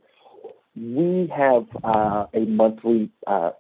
We 0.79 1.31
have 1.36 1.65
uh, 1.84 2.25
a 2.34 2.41
monthly 2.46 3.10
uh, 3.25 3.51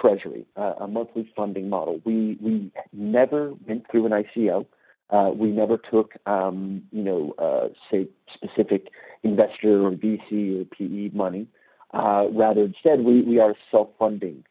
treasury, 0.00 0.46
uh, 0.56 0.74
a 0.80 0.86
monthly 0.86 1.30
funding 1.34 1.70
model. 1.70 2.00
We 2.04 2.36
we 2.40 2.70
never 2.92 3.54
went 3.66 3.86
through 3.90 4.06
an 4.06 4.12
ICO. 4.12 4.66
Uh, 5.08 5.30
we 5.34 5.50
never 5.52 5.78
took, 5.78 6.14
um, 6.26 6.82
you 6.90 7.02
know, 7.02 7.32
uh, 7.38 7.68
say 7.90 8.08
specific 8.34 8.88
investor 9.22 9.86
or 9.86 9.92
VC 9.92 10.60
or 10.60 10.64
PE 10.64 11.16
money. 11.16 11.46
Uh, 11.94 12.26
rather, 12.32 12.62
instead, 12.62 13.04
we, 13.04 13.22
we 13.22 13.38
are 13.38 13.52
a 13.52 13.56
self-funding 13.70 14.44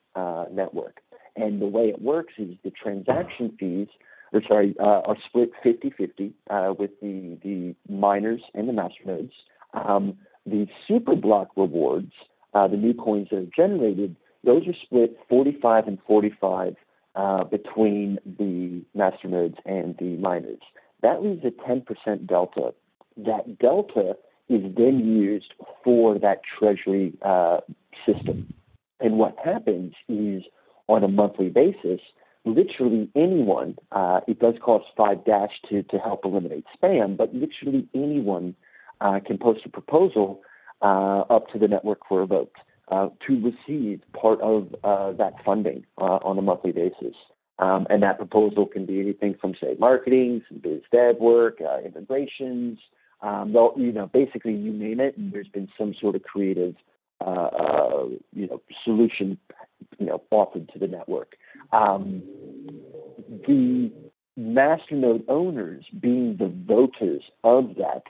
network. 0.52 1.02
And 1.36 1.62
the 1.62 1.66
way 1.68 1.90
it 1.90 2.02
works 2.02 2.34
is 2.38 2.56
the 2.64 2.72
transaction 2.72 3.54
fees, 3.60 3.90
or 4.32 4.42
sorry, 4.48 4.74
are 4.80 5.18
split 5.28 5.52
50-50 5.64 6.32
uh, 6.50 6.74
with 6.80 6.92
the, 7.02 7.38
the 7.44 7.76
miners 7.94 8.42
and 8.54 8.70
the 8.70 8.74
masternodes. 8.74 9.34
Um, 9.74 10.18
the 10.46 10.68
super 10.88 11.16
block 11.16 11.50
rewards, 11.56 12.12
the 12.54 12.78
new 12.78 12.94
coins 12.94 13.28
that 13.32 13.38
are 13.38 13.46
generated, 13.56 14.16
those 14.46 14.68
are 14.68 14.76
split 14.84 15.18
45 15.28 15.88
and 15.88 15.98
45 16.08 16.76
uh, 17.16 17.44
between 17.46 18.20
the 18.26 18.84
masternodes 18.98 19.58
and 19.66 19.96
the 19.98 20.18
miners. 20.18 20.60
That 21.02 21.24
leaves 21.24 21.44
a 21.44 21.52
10% 21.52 22.28
delta. 22.28 22.74
That 23.18 23.58
delta 23.60 24.16
is 24.50 24.62
then 24.76 25.00
used 25.00 25.54
for 25.84 26.20
that 26.20 26.42
treasury 26.58 27.14
uh, 27.22 27.60
system. 28.06 28.54
And 29.00 29.18
what 29.18 29.36
happens 29.44 29.94
is 30.08 30.44
on 30.88 31.04
a 31.04 31.08
monthly 31.08 31.50
basis, 31.50 32.00
literally 32.46 33.10
anyone, 33.16 33.78
uh, 33.92 34.22
it 34.28 34.40
does 34.40 34.56
cost 34.64 34.86
five 34.96 35.26
dash 35.26 35.52
to, 35.70 35.84
to 35.84 35.98
help 35.98 36.26
eliminate 36.26 36.66
spam, 36.78 37.18
but 37.18 37.34
literally 37.34 37.88
anyone 37.96 38.56
uh, 39.06 39.20
can 39.26 39.38
post 39.38 39.62
a 39.66 39.70
proposal 39.70 40.42
uh, 40.82 41.22
up 41.30 41.48
to 41.50 41.60
the 41.60 41.68
network 41.68 42.00
for 42.10 42.22
a 42.22 42.26
vote 42.26 42.56
uh, 42.92 43.10
to 43.26 43.52
receive 43.52 44.02
part 44.20 44.42
of 44.42 44.74
uh, 44.84 45.12
that 45.12 45.34
funding 45.46 45.86
uh, 46.00 46.20
on 46.24 46.38
a 46.38 46.42
monthly 46.42 46.72
basis. 46.72 47.16
Um, 47.60 47.88
and 47.90 48.04
that 48.04 48.18
proposal 48.18 48.66
can 48.66 48.86
be 48.86 49.00
anything 49.00 49.36
from, 49.40 49.54
say, 49.62 49.76
marketing, 49.80 50.42
some 50.50 50.58
biz 50.58 50.82
dev 50.92 51.18
work, 51.20 51.60
uh, 51.62 51.80
integrations, 51.86 52.80
um, 53.22 53.56
you 53.78 53.94
know, 53.94 54.08
basically 54.12 54.54
you 54.54 54.74
name 54.74 55.00
it, 55.00 55.16
and 55.18 55.32
there's 55.32 55.48
been 55.48 55.70
some 55.78 55.94
sort 56.02 56.16
of 56.16 56.24
creative, 56.24 56.76
you 57.22 58.48
know, 58.48 58.62
solution, 58.84 59.38
you 60.00 60.06
know, 60.08 60.22
offered 60.32 60.70
to 60.74 60.80
the 60.80 60.88
network. 60.88 61.36
Um, 61.72 62.24
the 63.48 63.92
masternode 64.38 65.24
owners, 65.30 65.86
being 65.98 66.36
the 66.38 66.54
voters 66.68 67.24
of 67.44 67.76
that, 67.78 68.04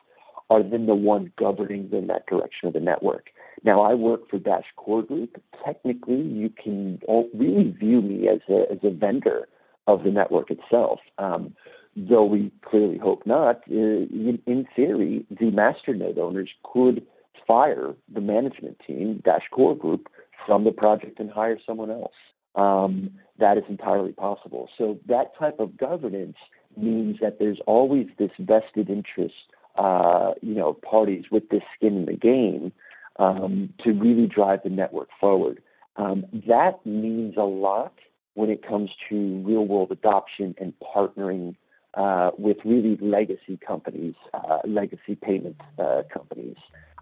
are 0.50 0.64
then 0.64 0.86
the 0.86 0.96
one 0.96 1.32
governing 1.38 1.90
in 1.92 2.08
that 2.08 2.28
direction 2.28 2.68
of 2.68 2.74
the 2.74 2.80
network. 2.80 3.30
Now, 3.64 3.82
I 3.82 3.94
work 3.96 4.30
for 4.30 4.38
Dash 4.38 4.66
Core 4.76 5.02
Group. 5.02 5.42
Technically, 5.66 6.22
you 6.22 6.50
can 6.50 7.00
really 7.34 7.72
view 7.72 8.02
me 8.02 8.28
as 8.28 8.42
a, 8.50 8.72
as 8.72 8.80
a 8.84 8.92
vendor 8.92 9.48
of 9.88 10.04
the 10.04 10.12
network 10.12 10.52
itself. 10.52 11.00
Um, 11.18 11.56
though 11.96 12.26
we 12.26 12.52
clearly 12.64 12.98
hope 12.98 13.26
not, 13.26 13.62
uh, 13.70 13.74
in, 13.74 14.40
in, 14.46 14.68
theory, 14.76 15.26
the 15.30 15.52
masternode 15.52 16.18
owners 16.18 16.50
could 16.64 17.06
fire 17.48 17.94
the 18.14 18.22
management 18.22 18.78
team, 18.86 19.22
Dash 19.24 19.44
Core 19.52 19.76
Group, 19.76 20.10
from 20.46 20.64
the 20.64 20.72
project 20.72 21.20
and 21.20 21.32
hire 21.32 21.58
someone 21.66 21.90
else. 21.90 22.14
Um, 22.56 23.12
that 23.40 23.58
is 23.58 23.64
entirely 23.68 24.14
possible. 24.14 24.70
So 24.78 24.98
that 25.08 25.38
type 25.38 25.60
of 25.60 25.78
governance 25.78 26.38
means 26.78 27.18
that 27.22 27.40
there's 27.40 27.60
always 27.66 28.08
this 28.18 28.32
vested 28.40 28.90
interest, 28.90 29.34
uh, 29.78 30.34
you 30.42 30.56
know, 30.56 30.74
parties 30.74 31.26
with 31.32 31.50
this 31.50 31.64
skin 31.76 31.98
in 31.98 32.06
the 32.06 32.14
game 32.14 32.72
um, 33.18 33.74
to 33.84 33.92
really 33.92 34.28
drive 34.28 34.60
the 34.64 34.70
network 34.70 35.10
forward. 35.20 35.62
Um, 35.98 36.26
that 36.48 36.86
means 36.86 37.36
a 37.38 37.44
lot 37.44 37.94
when 38.34 38.50
it 38.50 38.68
comes 38.68 38.90
to 39.10 39.42
real 39.46 39.66
world 39.66 39.92
adoption 39.92 40.56
and 40.60 40.74
partnering 40.96 41.56
uh, 41.94 42.32
with 42.38 42.58
really 42.66 42.98
legacy 43.02 43.58
companies, 43.66 44.16
uh, 44.34 44.60
legacy 44.66 45.16
payment 45.16 45.56
uh, 45.80 46.04
companies. 46.14 46.58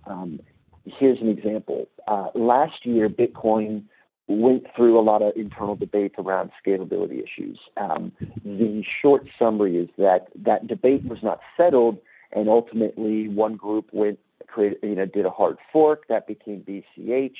Um, 0.05 0.39
here's 0.85 1.19
an 1.19 1.29
example. 1.29 1.87
Uh, 2.07 2.27
last 2.35 2.85
year, 2.85 3.09
Bitcoin 3.09 3.83
went 4.27 4.65
through 4.75 4.99
a 4.99 5.01
lot 5.01 5.21
of 5.21 5.33
internal 5.35 5.75
debate 5.75 6.13
around 6.17 6.51
scalability 6.65 7.23
issues. 7.23 7.59
Um, 7.77 8.11
the 8.45 8.83
short 9.01 9.27
summary 9.37 9.77
is 9.77 9.89
that 9.97 10.27
that 10.35 10.67
debate 10.67 11.03
was 11.05 11.19
not 11.21 11.39
settled, 11.57 11.97
and 12.33 12.49
ultimately, 12.49 13.27
one 13.27 13.55
group 13.55 13.89
went 13.91 14.19
created, 14.47 14.79
you 14.83 14.95
know, 14.95 15.05
did 15.05 15.25
a 15.25 15.29
hard 15.29 15.57
fork 15.71 16.07
that 16.09 16.27
became 16.27 16.61
BCH. 16.61 17.35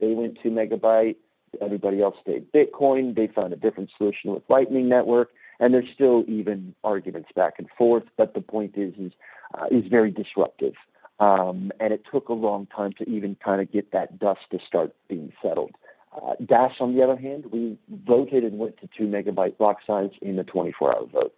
They 0.00 0.12
went 0.12 0.38
to 0.42 0.50
megabyte. 0.50 1.16
Everybody 1.62 2.02
else 2.02 2.16
stayed 2.22 2.52
Bitcoin. 2.52 3.14
They 3.16 3.26
found 3.26 3.52
a 3.52 3.56
different 3.56 3.90
solution 3.96 4.34
with 4.34 4.42
Lightning 4.48 4.88
Network, 4.88 5.30
and 5.60 5.72
there's 5.72 5.88
still 5.94 6.24
even 6.28 6.74
arguments 6.84 7.30
back 7.34 7.54
and 7.58 7.68
forth. 7.76 8.04
But 8.16 8.34
the 8.34 8.42
point 8.42 8.74
is, 8.76 8.92
is 8.98 9.12
uh, 9.54 9.66
is 9.70 9.84
very 9.88 10.10
disruptive, 10.10 10.74
um, 11.20 11.72
and 11.80 11.92
it 11.92 12.02
took 12.12 12.28
a 12.28 12.34
long 12.34 12.66
time 12.66 12.92
to 12.98 13.08
even 13.08 13.36
kind 13.42 13.62
of 13.62 13.72
get 13.72 13.92
that 13.92 14.18
dust 14.18 14.40
to 14.52 14.58
start 14.66 14.94
being 15.08 15.32
settled. 15.42 15.72
Uh, 16.14 16.34
Dash, 16.44 16.76
on 16.80 16.94
the 16.94 17.02
other 17.02 17.16
hand, 17.16 17.46
we 17.52 17.78
voted 18.06 18.44
and 18.44 18.58
went 18.58 18.78
to 18.80 18.88
two 18.96 19.04
megabyte 19.04 19.56
block 19.56 19.78
size 19.86 20.10
in 20.20 20.36
the 20.36 20.42
24-hour 20.42 21.06
vote. 21.12 21.34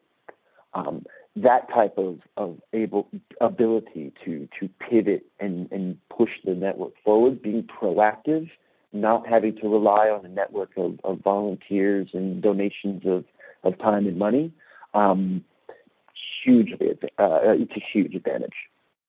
Um, 0.74 1.04
that 1.42 1.68
type 1.72 1.96
of, 1.96 2.18
of 2.36 2.58
able 2.72 3.08
ability 3.40 4.12
to 4.24 4.48
to 4.58 4.68
pivot 4.88 5.24
and, 5.38 5.70
and 5.70 5.96
push 6.08 6.30
the 6.44 6.54
network 6.54 6.92
forward, 7.04 7.42
being 7.42 7.62
proactive, 7.64 8.48
not 8.92 9.26
having 9.26 9.56
to 9.56 9.68
rely 9.68 10.08
on 10.08 10.24
a 10.24 10.28
network 10.28 10.70
of, 10.76 10.98
of 11.04 11.20
volunteers 11.22 12.08
and 12.12 12.42
donations 12.42 13.02
of, 13.06 13.24
of 13.64 13.78
time 13.78 14.06
and 14.06 14.18
money, 14.18 14.52
um, 14.94 15.44
hugely 16.44 16.90
uh, 17.18 17.38
it's 17.42 17.72
a 17.72 17.84
huge 17.92 18.14
advantage. 18.14 18.54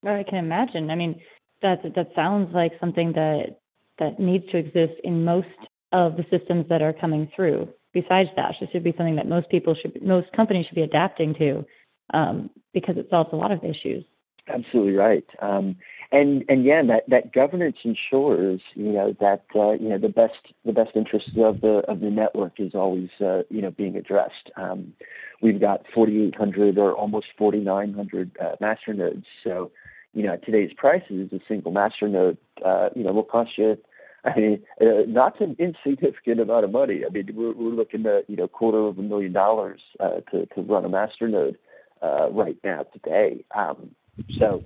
I 0.03 0.23
can 0.27 0.39
imagine. 0.39 0.89
I 0.89 0.95
mean, 0.95 1.21
that 1.61 1.81
that 1.95 2.07
sounds 2.15 2.53
like 2.53 2.73
something 2.79 3.13
that 3.13 3.59
that 3.99 4.19
needs 4.19 4.45
to 4.51 4.57
exist 4.57 4.93
in 5.03 5.23
most 5.23 5.47
of 5.91 6.17
the 6.17 6.23
systems 6.31 6.65
that 6.69 6.81
are 6.81 6.93
coming 6.93 7.29
through. 7.35 7.67
Besides 7.93 8.29
Dash, 8.35 8.55
this 8.59 8.69
should 8.71 8.83
be 8.83 8.93
something 8.95 9.17
that 9.17 9.27
most 9.27 9.49
people 9.49 9.75
should, 9.79 10.01
most 10.01 10.31
companies 10.31 10.65
should 10.65 10.75
be 10.75 10.81
adapting 10.81 11.35
to, 11.35 11.65
um, 12.13 12.49
because 12.73 12.97
it 12.97 13.07
solves 13.09 13.29
a 13.33 13.35
lot 13.35 13.51
of 13.51 13.63
issues. 13.63 14.05
Absolutely 14.47 14.93
right. 14.93 15.25
Um, 15.41 15.75
and 16.11 16.43
and 16.49 16.65
yeah, 16.65 16.81
that 16.87 17.03
that 17.07 17.31
governance 17.31 17.77
ensures 17.83 18.59
you 18.73 18.91
know 18.91 19.15
that 19.19 19.45
uh, 19.55 19.71
you 19.71 19.87
know 19.89 19.97
the 19.97 20.09
best 20.09 20.53
the 20.65 20.73
best 20.73 20.91
interests 20.95 21.29
of 21.37 21.61
the 21.61 21.83
of 21.87 21.99
the 22.01 22.09
network 22.09 22.53
is 22.57 22.73
always 22.73 23.09
uh, 23.21 23.43
you 23.49 23.61
know 23.61 23.71
being 23.71 23.95
addressed. 23.95 24.49
Um, 24.57 24.93
we've 25.41 25.61
got 25.61 25.85
4,800 25.93 26.77
or 26.77 26.93
almost 26.93 27.27
4,900 27.37 28.37
uh, 28.39 28.55
master 28.59 28.93
nodes. 28.93 29.25
So 29.43 29.71
you 30.13 30.23
know 30.23 30.33
at 30.33 30.43
today's 30.43 30.71
prices, 30.75 31.31
a 31.31 31.39
single 31.47 31.71
master 31.71 32.09
node 32.09 32.37
uh, 32.65 32.89
you 32.95 33.03
know 33.03 33.13
will 33.13 33.23
cost 33.23 33.51
you. 33.57 33.77
I 34.23 34.37
mean, 34.37 34.63
uh, 34.79 35.05
not 35.07 35.41
an 35.41 35.55
insignificant 35.57 36.39
amount 36.39 36.63
of 36.63 36.71
money. 36.71 37.01
I 37.03 37.09
mean, 37.09 37.29
we're, 37.33 37.53
we're 37.53 37.73
looking 37.73 38.05
at 38.05 38.29
you 38.29 38.35
know 38.35 38.47
quarter 38.47 38.79
of 38.79 38.99
a 38.99 39.01
million 39.01 39.31
dollars 39.31 39.81
uh, 39.99 40.19
to 40.31 40.45
to 40.47 40.61
run 40.61 40.83
a 40.83 40.89
master 40.89 41.27
node 41.27 41.57
uh, 42.01 42.29
right 42.31 42.57
now 42.63 42.85
today. 42.93 43.43
Um, 43.55 43.91
so, 44.39 44.63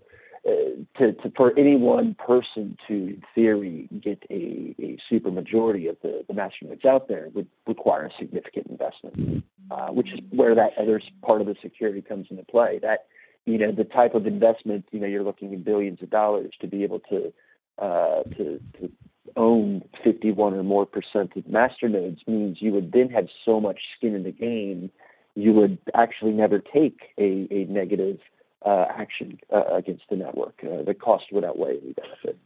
uh, 0.47 0.51
to, 0.99 1.13
to, 1.13 1.31
for 1.35 1.57
any 1.57 1.75
one 1.75 2.15
person 2.15 2.77
to, 2.87 2.93
in 2.93 3.23
theory, 3.33 3.89
get 4.03 4.21
a, 4.29 4.75
a 4.79 4.97
super 5.09 5.31
majority 5.31 5.87
of 5.87 5.97
the, 6.03 6.23
the 6.27 6.33
master 6.35 6.65
nodes 6.65 6.85
out 6.85 7.07
there 7.07 7.29
would 7.33 7.47
require 7.65 8.05
a 8.05 8.11
significant 8.19 8.67
investment, 8.67 9.43
uh, 9.71 9.87
which 9.87 10.07
is 10.13 10.19
where 10.29 10.53
that 10.53 10.71
other 10.79 11.01
part 11.23 11.41
of 11.41 11.47
the 11.47 11.55
security 11.63 12.01
comes 12.01 12.27
into 12.29 12.43
play. 12.43 12.79
That 12.79 13.07
you 13.45 13.57
know 13.57 13.71
the 13.71 13.85
type 13.85 14.13
of 14.13 14.27
investment 14.27 14.85
you 14.91 14.99
know 14.99 15.07
you're 15.07 15.23
looking 15.23 15.51
in 15.51 15.63
billions 15.63 16.01
of 16.03 16.11
dollars 16.11 16.53
to 16.61 16.67
be 16.67 16.83
able 16.83 16.99
to 16.99 17.33
uh, 17.79 18.23
to, 18.37 18.59
to 18.79 18.91
own 19.35 19.81
51 20.03 20.53
or 20.53 20.63
more 20.63 20.85
percent 20.85 21.33
of 21.35 21.47
master 21.47 21.89
nodes 21.89 22.21
means 22.27 22.57
you 22.61 22.71
would 22.71 22.91
then 22.91 23.09
have 23.09 23.27
so 23.43 23.59
much 23.59 23.79
skin 23.97 24.13
in 24.13 24.23
the 24.23 24.31
game 24.31 24.91
you 25.35 25.53
would 25.53 25.77
actually 25.93 26.31
never 26.31 26.59
take 26.59 26.99
a, 27.19 27.47
a 27.51 27.65
negative 27.69 28.17
uh, 28.65 28.85
action 28.89 29.37
uh, 29.53 29.75
against 29.75 30.03
the 30.09 30.15
network. 30.15 30.55
Uh, 30.63 30.83
the 30.83 30.93
cost 30.93 31.25
would 31.31 31.43
outweigh 31.43 31.79
the 31.79 31.93
benefit. 31.93 32.39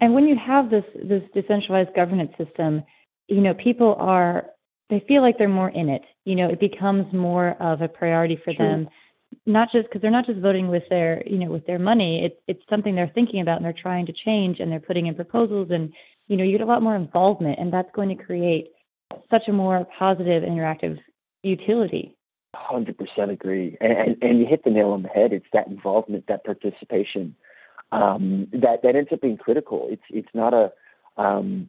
And 0.00 0.14
when 0.14 0.24
you 0.24 0.36
have 0.36 0.70
this 0.70 0.84
this 0.94 1.22
decentralized 1.34 1.94
governance 1.94 2.32
system, 2.38 2.84
you 3.26 3.40
know 3.40 3.52
people 3.54 3.96
are 3.98 4.46
they 4.90 5.04
feel 5.06 5.22
like 5.22 5.36
they're 5.36 5.48
more 5.48 5.68
in 5.68 5.88
it. 5.88 6.02
You 6.24 6.34
know, 6.36 6.48
it 6.48 6.60
becomes 6.60 7.12
more 7.12 7.50
of 7.60 7.82
a 7.82 7.88
priority 7.88 8.38
for 8.42 8.54
sure. 8.54 8.66
them, 8.66 8.88
not 9.44 9.68
just 9.70 9.88
because 9.88 10.00
they're 10.00 10.10
not 10.10 10.24
just 10.24 10.40
voting 10.40 10.68
with 10.68 10.84
their 10.88 11.22
you 11.26 11.38
know 11.38 11.50
with 11.50 11.66
their 11.66 11.78
money. 11.78 12.24
It's 12.24 12.40
it's 12.46 12.70
something 12.70 12.94
they're 12.94 13.12
thinking 13.14 13.40
about 13.40 13.56
and 13.56 13.64
they're 13.64 13.74
trying 13.80 14.06
to 14.06 14.12
change 14.24 14.60
and 14.60 14.70
they're 14.70 14.80
putting 14.80 15.06
in 15.06 15.14
proposals 15.14 15.68
and 15.70 15.92
you 16.28 16.36
know 16.36 16.44
you 16.44 16.56
get 16.56 16.66
a 16.66 16.70
lot 16.70 16.82
more 16.82 16.96
involvement 16.96 17.58
and 17.58 17.72
that's 17.72 17.90
going 17.94 18.16
to 18.16 18.24
create 18.24 18.68
such 19.30 19.42
a 19.48 19.52
more 19.52 19.86
positive 19.98 20.42
interactive 20.42 20.98
utility 21.42 22.14
Hundred 22.54 22.96
percent 22.96 23.30
agree, 23.30 23.76
and, 23.78 23.92
and 23.92 24.22
and 24.22 24.40
you 24.40 24.46
hit 24.46 24.64
the 24.64 24.70
nail 24.70 24.88
on 24.88 25.02
the 25.02 25.08
head. 25.08 25.34
It's 25.34 25.46
that 25.52 25.66
involvement, 25.66 26.24
that 26.28 26.44
participation, 26.44 27.36
um, 27.92 28.48
that 28.52 28.80
that 28.82 28.96
ends 28.96 29.10
up 29.12 29.20
being 29.20 29.36
critical. 29.36 29.86
It's 29.90 30.02
it's 30.08 30.28
not 30.32 30.54
a, 30.54 30.72
um, 31.18 31.68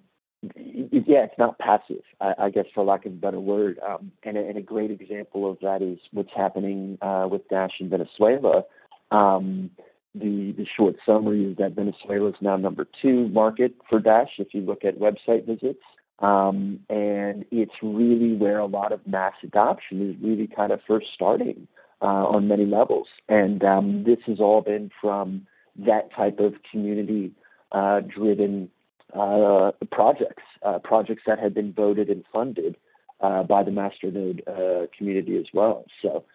it, 0.55 1.03
yeah, 1.05 1.25
it's 1.25 1.37
not 1.37 1.59
passive. 1.59 2.01
I, 2.21 2.33
I 2.39 2.49
guess 2.49 2.63
for 2.73 2.85
lack 2.85 3.05
of 3.05 3.11
a 3.11 3.15
better 3.15 3.41
word. 3.41 3.77
Um, 3.85 4.13
and, 4.23 4.37
a, 4.37 4.39
and 4.39 4.57
a 4.57 4.61
great 4.61 4.89
example 4.89 5.51
of 5.51 5.57
that 5.61 5.81
is 5.81 5.99
what's 6.13 6.31
happening 6.33 6.97
uh, 7.01 7.27
with 7.29 7.47
Dash 7.49 7.73
in 7.81 7.89
Venezuela. 7.89 8.63
Um, 9.11 9.71
the 10.15 10.53
the 10.57 10.65
short 10.77 10.95
summary 11.05 11.43
is 11.43 11.57
that 11.57 11.73
Venezuela 11.73 12.29
is 12.29 12.35
now 12.39 12.55
number 12.55 12.87
two 13.01 13.27
market 13.27 13.75
for 13.89 13.99
Dash. 13.99 14.29
If 14.37 14.53
you 14.53 14.61
look 14.61 14.85
at 14.85 14.97
website 14.97 15.45
visits, 15.45 15.83
um, 16.19 16.79
and 16.89 17.45
it's 17.51 17.71
really 17.81 18.35
where 18.35 18.59
a 18.59 18.65
lot 18.65 18.91
of 18.91 19.05
mass 19.07 19.33
adoption 19.43 20.09
is 20.09 20.15
really 20.21 20.47
kind 20.47 20.71
of 20.71 20.79
first 20.87 21.07
starting 21.13 21.67
uh, 22.01 22.05
on 22.05 22.47
many 22.47 22.65
levels. 22.65 23.07
And 23.27 23.63
um, 23.63 24.03
this 24.05 24.19
has 24.25 24.39
all 24.39 24.61
been 24.61 24.91
from 25.01 25.47
that 25.77 26.13
type 26.13 26.39
of 26.39 26.55
community 26.69 27.31
uh, 27.71 28.01
driven 28.01 28.69
uh, 29.13 29.71
projects, 29.91 30.43
uh, 30.63 30.79
projects 30.79 31.23
that 31.25 31.39
have 31.39 31.53
been 31.53 31.73
voted 31.73 32.09
and 32.09 32.23
funded 32.31 32.75
uh, 33.21 33.43
by 33.43 33.63
the 33.63 33.71
Masternode 33.71 34.41
uh, 34.47 34.87
community 34.97 35.37
as 35.37 35.45
well. 35.53 35.85
So, 36.01 36.25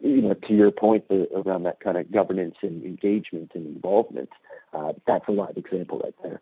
you 0.00 0.22
know, 0.22 0.34
to 0.34 0.54
your 0.54 0.70
point 0.70 1.04
around 1.10 1.64
that 1.64 1.80
kind 1.80 1.96
of 1.96 2.10
governance 2.12 2.54
and 2.62 2.84
engagement 2.84 3.50
and 3.54 3.66
involvement, 3.66 4.30
that's 5.06 5.24
a 5.28 5.32
live 5.32 5.56
example 5.56 6.00
right 6.02 6.14
there. 6.22 6.40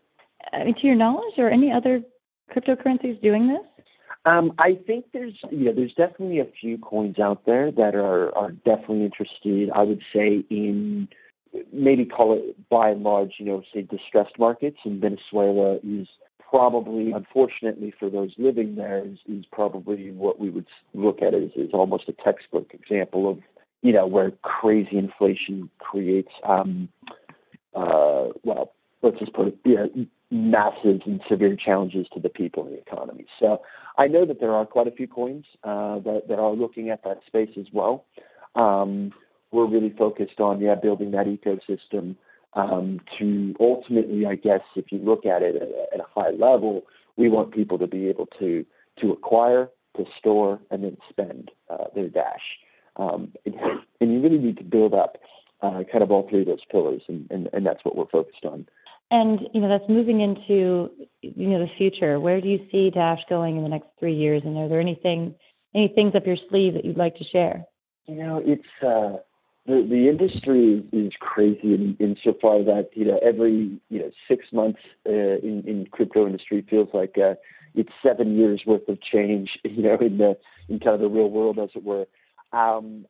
I 0.52 0.64
mean, 0.64 0.74
to 0.74 0.86
your 0.86 0.96
knowledge, 0.96 1.34
or 1.38 1.48
any 1.48 1.72
other 1.72 2.02
cryptocurrencies 2.50 3.20
doing 3.22 3.48
this? 3.48 3.84
Um, 4.26 4.52
I 4.58 4.78
think 4.86 5.06
there's 5.12 5.38
yeah, 5.50 5.72
there's 5.74 5.94
definitely 5.94 6.40
a 6.40 6.46
few 6.60 6.76
coins 6.78 7.18
out 7.18 7.46
there 7.46 7.70
that 7.72 7.94
are 7.94 8.36
are 8.36 8.52
definitely 8.52 9.04
interested. 9.04 9.70
I 9.74 9.82
would 9.82 10.02
say 10.14 10.44
in 10.50 11.08
maybe 11.72 12.04
call 12.04 12.34
it 12.34 12.68
by 12.68 12.90
and 12.90 13.02
large, 13.02 13.34
you 13.38 13.46
know, 13.46 13.62
say 13.72 13.82
distressed 13.82 14.38
markets. 14.38 14.76
And 14.84 15.00
Venezuela 15.00 15.78
is 15.82 16.06
probably, 16.38 17.12
unfortunately 17.12 17.92
for 17.98 18.10
those 18.10 18.30
living 18.38 18.76
there, 18.76 19.04
is, 19.04 19.18
is 19.26 19.44
probably 19.52 20.10
what 20.10 20.38
we 20.38 20.50
would 20.50 20.66
look 20.94 21.22
at 21.22 21.34
as, 21.34 21.50
as 21.60 21.70
almost 21.72 22.04
a 22.08 22.12
textbook 22.12 22.72
example 22.74 23.28
of 23.30 23.38
you 23.82 23.92
know 23.92 24.06
where 24.06 24.32
crazy 24.42 24.98
inflation 24.98 25.70
creates 25.78 26.32
um, 26.46 26.88
uh, 27.74 28.26
well 28.44 28.72
let's 29.02 29.18
just 29.18 29.32
put 29.32 29.48
it, 29.48 29.58
yeah, 29.64 29.86
massive 30.30 31.00
and 31.06 31.20
severe 31.28 31.56
challenges 31.56 32.06
to 32.14 32.20
the 32.20 32.28
people 32.28 32.64
and 32.64 32.74
the 32.74 32.78
economy. 32.78 33.26
So 33.38 33.62
I 33.98 34.06
know 34.06 34.24
that 34.26 34.40
there 34.40 34.52
are 34.52 34.64
quite 34.64 34.86
a 34.86 34.92
few 34.92 35.08
coins 35.08 35.44
uh, 35.64 35.98
that, 36.00 36.22
that 36.28 36.38
are 36.38 36.52
looking 36.52 36.90
at 36.90 37.02
that 37.04 37.20
space 37.26 37.50
as 37.58 37.66
well. 37.72 38.04
Um, 38.54 39.12
we're 39.52 39.66
really 39.66 39.92
focused 39.96 40.38
on 40.38 40.60
yeah 40.60 40.76
building 40.76 41.10
that 41.12 41.26
ecosystem 41.26 42.16
um, 42.54 43.00
to 43.18 43.54
ultimately, 43.60 44.26
I 44.26 44.34
guess, 44.36 44.62
if 44.76 44.86
you 44.90 44.98
look 44.98 45.26
at 45.26 45.42
it 45.42 45.56
at, 45.56 45.68
at 45.94 46.00
a 46.00 46.06
high 46.14 46.30
level, 46.30 46.82
we 47.16 47.28
want 47.28 47.52
people 47.52 47.78
to 47.78 47.86
be 47.86 48.08
able 48.08 48.26
to 48.38 48.64
to 49.00 49.12
acquire, 49.12 49.68
to 49.96 50.04
store, 50.18 50.60
and 50.70 50.84
then 50.84 50.96
spend 51.08 51.50
uh, 51.68 51.84
their 51.94 52.08
dash. 52.08 52.58
Um, 52.96 53.32
and, 53.46 53.54
and 54.00 54.12
you 54.12 54.20
really 54.20 54.38
need 54.38 54.58
to 54.58 54.64
build 54.64 54.94
up 54.94 55.16
uh, 55.62 55.82
kind 55.90 56.02
of 56.02 56.10
all 56.10 56.28
three 56.28 56.40
of 56.40 56.46
those 56.46 56.64
pillars, 56.70 57.02
and, 57.08 57.30
and, 57.30 57.48
and 57.52 57.64
that's 57.64 57.84
what 57.84 57.96
we're 57.96 58.06
focused 58.06 58.44
on. 58.44 58.66
And 59.10 59.40
you 59.52 59.60
know 59.60 59.68
that's 59.68 59.88
moving 59.88 60.20
into 60.20 60.90
you 61.20 61.48
know 61.48 61.58
the 61.58 61.70
future. 61.76 62.20
Where 62.20 62.40
do 62.40 62.48
you 62.48 62.60
see 62.70 62.90
Dash 62.90 63.20
going 63.28 63.56
in 63.56 63.62
the 63.64 63.68
next 63.68 63.88
three 63.98 64.14
years? 64.14 64.42
And 64.44 64.56
are 64.56 64.68
there 64.68 64.80
anything 64.80 65.34
any 65.74 65.88
things 65.88 66.14
up 66.14 66.26
your 66.26 66.36
sleeve 66.48 66.74
that 66.74 66.84
you'd 66.84 66.96
like 66.96 67.16
to 67.16 67.24
share? 67.24 67.64
You 68.06 68.14
know, 68.16 68.42
it's 68.44 68.62
uh, 68.82 69.18
the 69.66 69.86
the 69.88 70.08
industry 70.08 70.84
is, 70.92 71.12
crazy 71.20 71.74
in 71.74 71.96
insofar 72.00 72.62
that 72.64 72.90
you 72.94 73.04
know 73.04 73.18
every 73.22 73.80
you 73.88 73.98
know 73.98 74.10
six 74.28 74.46
months 74.52 74.80
uh, 75.08 75.12
in 75.12 75.62
in 75.66 75.86
crypto 75.90 76.26
industry 76.26 76.64
feels 76.68 76.88
like 76.94 77.16
uh, 77.18 77.34
it's 77.74 77.90
seven 78.02 78.36
years 78.36 78.62
worth 78.66 78.88
of 78.88 78.98
change. 79.02 79.50
You 79.64 79.82
know, 79.82 79.98
in 80.00 80.18
the 80.18 80.36
in 80.68 80.80
kind 80.80 80.94
of 80.94 81.00
the 81.00 81.08
real 81.08 81.30
world, 81.30 81.58
as 81.58 81.70
it 81.74 81.84
were. 81.84 82.06
Um, 82.52 83.06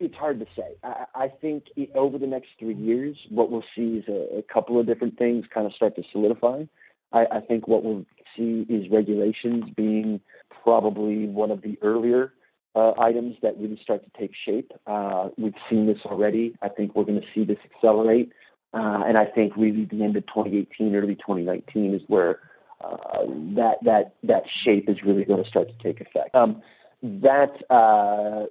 it's 0.00 0.14
hard 0.14 0.40
to 0.40 0.46
say. 0.56 0.76
I, 0.82 1.04
I 1.14 1.28
think 1.28 1.64
over 1.94 2.18
the 2.18 2.26
next 2.26 2.48
three 2.58 2.74
years, 2.74 3.16
what 3.30 3.50
we'll 3.50 3.64
see 3.76 3.98
is 3.98 4.04
a, 4.08 4.38
a 4.38 4.42
couple 4.42 4.78
of 4.78 4.86
different 4.86 5.18
things 5.18 5.44
kind 5.52 5.66
of 5.66 5.72
start 5.74 5.96
to 5.96 6.02
solidify. 6.12 6.64
I, 7.12 7.26
I 7.30 7.40
think 7.40 7.68
what 7.68 7.84
we'll 7.84 8.04
see 8.36 8.66
is 8.68 8.90
regulations 8.90 9.64
being 9.76 10.20
probably 10.62 11.26
one 11.26 11.50
of 11.50 11.62
the 11.62 11.78
earlier 11.82 12.32
uh, 12.74 12.92
items 12.98 13.36
that 13.42 13.56
really 13.58 13.78
start 13.82 14.02
to 14.04 14.10
take 14.18 14.32
shape. 14.44 14.72
Uh, 14.86 15.28
we've 15.38 15.54
seen 15.70 15.86
this 15.86 15.98
already. 16.04 16.54
I 16.62 16.68
think 16.68 16.94
we're 16.94 17.04
going 17.04 17.20
to 17.20 17.26
see 17.34 17.44
this 17.44 17.58
accelerate. 17.72 18.32
Uh, 18.72 19.02
and 19.06 19.16
I 19.16 19.26
think 19.26 19.52
really 19.56 19.84
the 19.84 20.02
end 20.02 20.16
of 20.16 20.26
2018, 20.26 20.94
early 20.96 21.14
2019 21.14 21.94
is 21.94 22.02
where 22.08 22.40
uh, 22.80 23.22
that 23.54 23.76
that 23.84 24.14
that 24.24 24.42
shape 24.64 24.88
is 24.88 24.96
really 25.06 25.24
going 25.24 25.42
to 25.42 25.48
start 25.48 25.68
to 25.68 25.74
take 25.82 26.00
effect. 26.00 26.34
Um, 26.34 26.60
that 27.04 27.52
uh, 27.70 28.46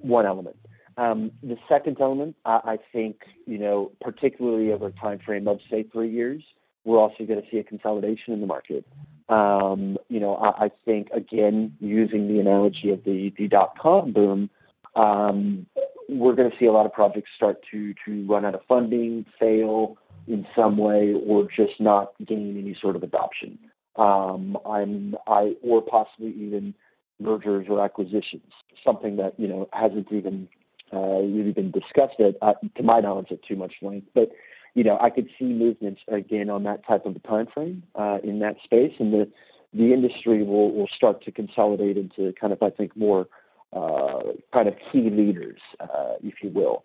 one 0.00 0.26
element. 0.26 0.56
Um, 0.96 1.30
the 1.42 1.56
second 1.68 1.98
element, 2.00 2.36
I, 2.44 2.60
I 2.64 2.78
think, 2.92 3.16
you 3.46 3.58
know, 3.58 3.92
particularly 4.00 4.72
over 4.72 4.86
a 4.88 4.92
time 4.92 5.20
frame 5.24 5.46
of 5.46 5.60
say 5.70 5.84
three 5.84 6.10
years, 6.10 6.42
we're 6.84 6.98
also 6.98 7.24
going 7.24 7.40
to 7.40 7.46
see 7.50 7.58
a 7.58 7.64
consolidation 7.64 8.32
in 8.34 8.40
the 8.40 8.46
market. 8.46 8.84
Um, 9.28 9.98
you 10.08 10.20
know, 10.20 10.34
I, 10.36 10.66
I 10.66 10.70
think 10.84 11.08
again, 11.10 11.76
using 11.80 12.28
the 12.28 12.40
analogy 12.40 12.90
of 12.90 13.04
the 13.04 13.32
the 13.38 13.46
dot 13.48 13.78
com 13.80 14.12
boom, 14.12 14.50
um, 14.96 15.66
we're 16.08 16.34
going 16.34 16.50
to 16.50 16.56
see 16.58 16.66
a 16.66 16.72
lot 16.72 16.86
of 16.86 16.92
projects 16.92 17.30
start 17.36 17.58
to 17.70 17.94
to 18.04 18.26
run 18.26 18.44
out 18.44 18.54
of 18.54 18.62
funding, 18.68 19.24
fail 19.38 19.96
in 20.26 20.46
some 20.56 20.76
way, 20.76 21.14
or 21.26 21.44
just 21.44 21.80
not 21.80 22.12
gain 22.26 22.58
any 22.58 22.76
sort 22.80 22.96
of 22.96 23.02
adoption. 23.02 23.58
Um, 23.96 24.58
I'm 24.66 25.14
I 25.26 25.54
or 25.62 25.82
possibly 25.82 26.32
even 26.36 26.74
mergers 27.22 27.66
or 27.68 27.84
acquisitions, 27.84 28.52
something 28.84 29.16
that 29.16 29.38
you 29.38 29.48
know 29.48 29.68
hasn't 29.72 30.10
even 30.12 30.48
uh, 30.92 31.20
really 31.20 31.52
been 31.52 31.70
discussed 31.70 32.20
at, 32.20 32.36
uh, 32.42 32.54
to 32.76 32.82
my 32.82 33.00
knowledge 33.00 33.28
at 33.30 33.42
too 33.42 33.56
much 33.56 33.74
length. 33.82 34.08
But 34.14 34.30
you 34.74 34.84
know, 34.84 34.98
I 35.00 35.10
could 35.10 35.28
see 35.38 35.46
movements 35.46 36.00
again 36.08 36.48
on 36.48 36.64
that 36.64 36.86
type 36.86 37.04
of 37.06 37.16
a 37.16 37.18
time 37.20 37.46
frame 37.52 37.82
uh, 37.94 38.18
in 38.22 38.38
that 38.40 38.56
space, 38.64 38.92
and 38.98 39.12
the 39.12 39.28
the 39.74 39.92
industry 39.92 40.42
will 40.42 40.72
will 40.72 40.88
start 40.94 41.24
to 41.24 41.32
consolidate 41.32 41.96
into 41.96 42.32
kind 42.40 42.52
of 42.52 42.62
I 42.62 42.70
think 42.70 42.96
more 42.96 43.26
uh, 43.72 44.20
kind 44.52 44.68
of 44.68 44.74
key 44.90 45.08
leaders, 45.10 45.60
uh, 45.80 46.14
if 46.22 46.34
you 46.42 46.50
will. 46.50 46.84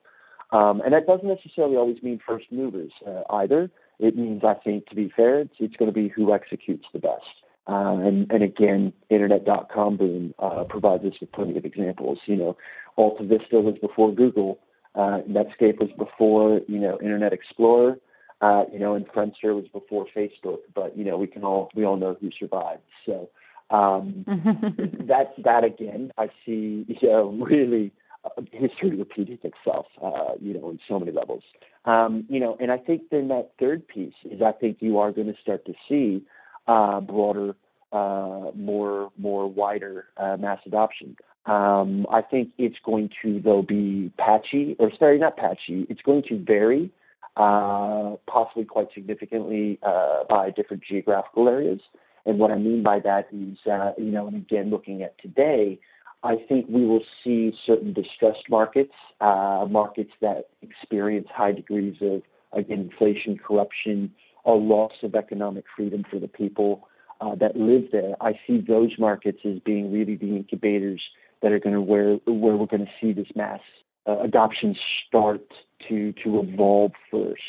Um, 0.51 0.81
and 0.81 0.93
that 0.93 1.05
doesn't 1.05 1.27
necessarily 1.27 1.75
always 1.75 2.01
mean 2.01 2.19
first 2.25 2.45
movers 2.51 2.91
uh, 3.05 3.23
either. 3.31 3.69
It 3.99 4.15
means, 4.15 4.43
I 4.45 4.53
think, 4.53 4.87
to 4.87 4.95
be 4.95 5.11
fair, 5.13 5.39
it's, 5.41 5.55
it's 5.59 5.75
going 5.75 5.91
to 5.91 5.93
be 5.93 6.07
who 6.07 6.33
executes 6.33 6.85
the 6.93 6.99
best. 6.99 7.25
Uh, 7.67 7.97
and, 7.99 8.31
and 8.31 8.43
again, 8.43 8.93
internet.com 9.09 9.97
boom 9.97 10.33
uh, 10.39 10.63
provides 10.69 11.03
us 11.03 11.13
with 11.19 11.31
plenty 11.33 11.57
of 11.57 11.65
examples. 11.65 12.17
You 12.25 12.37
know, 12.37 12.57
Alta 12.95 13.23
Vista 13.23 13.59
was 13.59 13.75
before 13.81 14.13
Google. 14.13 14.59
Uh, 14.95 15.19
Netscape 15.29 15.79
was 15.79 15.89
before, 15.97 16.61
you 16.67 16.79
know, 16.79 16.97
Internet 17.01 17.33
Explorer. 17.33 17.97
Uh, 18.39 18.63
you 18.71 18.79
know, 18.79 18.93
and 18.93 19.07
Friendster 19.07 19.55
was 19.55 19.65
before 19.73 20.05
Facebook. 20.15 20.59
But 20.73 20.97
you 20.97 21.03
know, 21.03 21.17
we 21.17 21.27
can 21.27 21.43
all 21.43 21.69
we 21.75 21.85
all 21.85 21.97
know 21.97 22.15
who 22.21 22.29
survived. 22.39 22.83
So 23.05 23.29
um, 23.69 24.23
that 25.07 25.33
that 25.43 25.63
again, 25.63 26.11
I 26.17 26.27
see, 26.45 26.85
you 26.87 26.95
know, 27.01 27.31
really 27.31 27.91
uh, 28.23 28.41
history 28.51 28.95
repeating 28.95 29.39
itself. 29.43 29.87
Uh, 30.01 30.33
you 30.39 30.53
know, 30.53 30.69
in 30.69 30.79
so 30.87 30.99
many 30.99 31.11
levels. 31.11 31.43
Um, 31.85 32.25
you 32.29 32.39
know, 32.39 32.57
and 32.59 32.71
I 32.71 32.77
think 32.77 33.03
then 33.11 33.29
that 33.29 33.51
third 33.59 33.87
piece 33.87 34.13
is 34.25 34.41
I 34.41 34.51
think 34.51 34.77
you 34.81 34.99
are 34.99 35.11
going 35.11 35.27
to 35.27 35.41
start 35.41 35.65
to 35.65 35.73
see 35.89 36.23
uh, 36.67 36.99
broader, 37.01 37.55
uh, 37.91 38.51
more 38.55 39.11
more 39.17 39.47
wider 39.47 40.05
uh, 40.17 40.37
mass 40.37 40.59
adoption. 40.65 41.15
Um, 41.45 42.05
I 42.11 42.21
think 42.21 42.49
it's 42.57 42.75
going 42.85 43.09
to 43.23 43.39
though 43.39 43.61
be 43.61 44.11
patchy, 44.17 44.75
or 44.79 44.91
sorry, 44.99 45.17
not 45.17 45.37
patchy. 45.37 45.87
It's 45.89 46.01
going 46.01 46.23
to 46.29 46.37
vary, 46.37 46.91
uh, 47.37 48.15
possibly 48.29 48.65
quite 48.65 48.87
significantly 48.93 49.79
uh, 49.81 50.23
by 50.29 50.49
different 50.49 50.83
geographical 50.83 51.47
areas. 51.47 51.79
And 52.25 52.39
what 52.39 52.51
I 52.51 52.57
mean 52.57 52.83
by 52.83 52.99
that 52.99 53.27
is, 53.31 53.57
uh, 53.71 53.93
you 53.97 54.11
know, 54.11 54.27
and 54.27 54.35
again, 54.35 54.69
looking 54.69 55.01
at 55.01 55.17
today, 55.21 55.79
I 56.23 56.35
think 56.49 56.65
we 56.67 56.85
will 56.85 57.03
see 57.23 57.53
certain 57.65 57.93
distressed 57.93 58.49
markets, 58.49 58.91
markets 59.21 60.11
that 60.19 60.49
experience 60.61 61.27
high 61.33 61.53
degrees 61.53 61.95
of, 62.01 62.23
again, 62.51 62.89
inflation, 62.91 63.37
corruption, 63.37 64.11
a 64.47 64.51
loss 64.51 64.93
of 65.03 65.13
economic 65.13 65.65
freedom 65.75 66.03
for 66.09 66.19
the 66.19 66.27
people 66.27 66.87
uh, 67.21 67.35
that 67.35 67.55
live 67.55 67.83
there. 67.91 68.15
I 68.21 68.39
see 68.47 68.63
those 68.65 68.91
markets 68.97 69.39
as 69.45 69.59
being 69.59 69.91
really 69.91 70.15
the 70.15 70.35
incubators 70.35 71.01
that 71.41 71.51
are 71.51 71.59
going 71.59 71.75
to 71.75 71.81
where 71.81 72.15
where 72.25 72.55
we're 72.55 72.65
going 72.65 72.85
to 72.85 72.91
see 72.99 73.13
this 73.13 73.27
mass 73.35 73.59
uh, 74.07 74.19
adoption 74.19 74.75
start 75.07 75.45
to 75.87 76.13
to 76.23 76.39
evolve 76.39 76.93
first. 77.11 77.41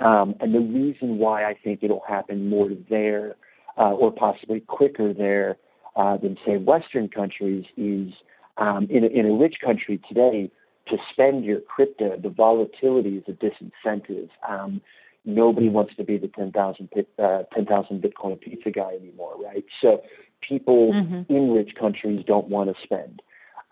Um, 0.00 0.34
and 0.40 0.54
the 0.54 0.60
reason 0.60 1.18
why 1.18 1.44
I 1.44 1.54
think 1.62 1.80
it'll 1.82 2.02
happen 2.08 2.48
more 2.48 2.70
there, 2.88 3.36
uh, 3.76 3.92
or 3.92 4.10
possibly 4.10 4.60
quicker 4.60 5.12
there 5.12 5.58
uh, 5.94 6.16
than 6.16 6.38
say 6.46 6.56
Western 6.56 7.08
countries, 7.08 7.66
is 7.76 8.12
um, 8.56 8.86
in, 8.88 9.04
a, 9.04 9.08
in 9.08 9.26
a 9.26 9.34
rich 9.34 9.56
country 9.62 10.00
today 10.08 10.50
to 10.88 10.96
spend 11.12 11.44
your 11.44 11.60
crypto. 11.60 12.16
The 12.16 12.30
volatility 12.30 13.18
is 13.18 13.24
a 13.28 13.32
disincentive. 13.32 14.30
Um, 14.48 14.80
nobody 15.24 15.68
wants 15.68 15.94
to 15.96 16.04
be 16.04 16.18
the 16.18 16.28
10,000 16.28 16.88
uh, 17.18 17.42
10, 17.54 17.66
Bitcoin 17.66 18.40
pizza 18.40 18.70
guy 18.70 18.94
anymore, 18.94 19.34
right? 19.42 19.64
So 19.80 20.02
people 20.46 20.92
mm-hmm. 20.92 21.32
in 21.32 21.52
rich 21.52 21.70
countries 21.78 22.24
don't 22.26 22.48
want 22.48 22.70
to 22.70 22.82
spend. 22.82 23.22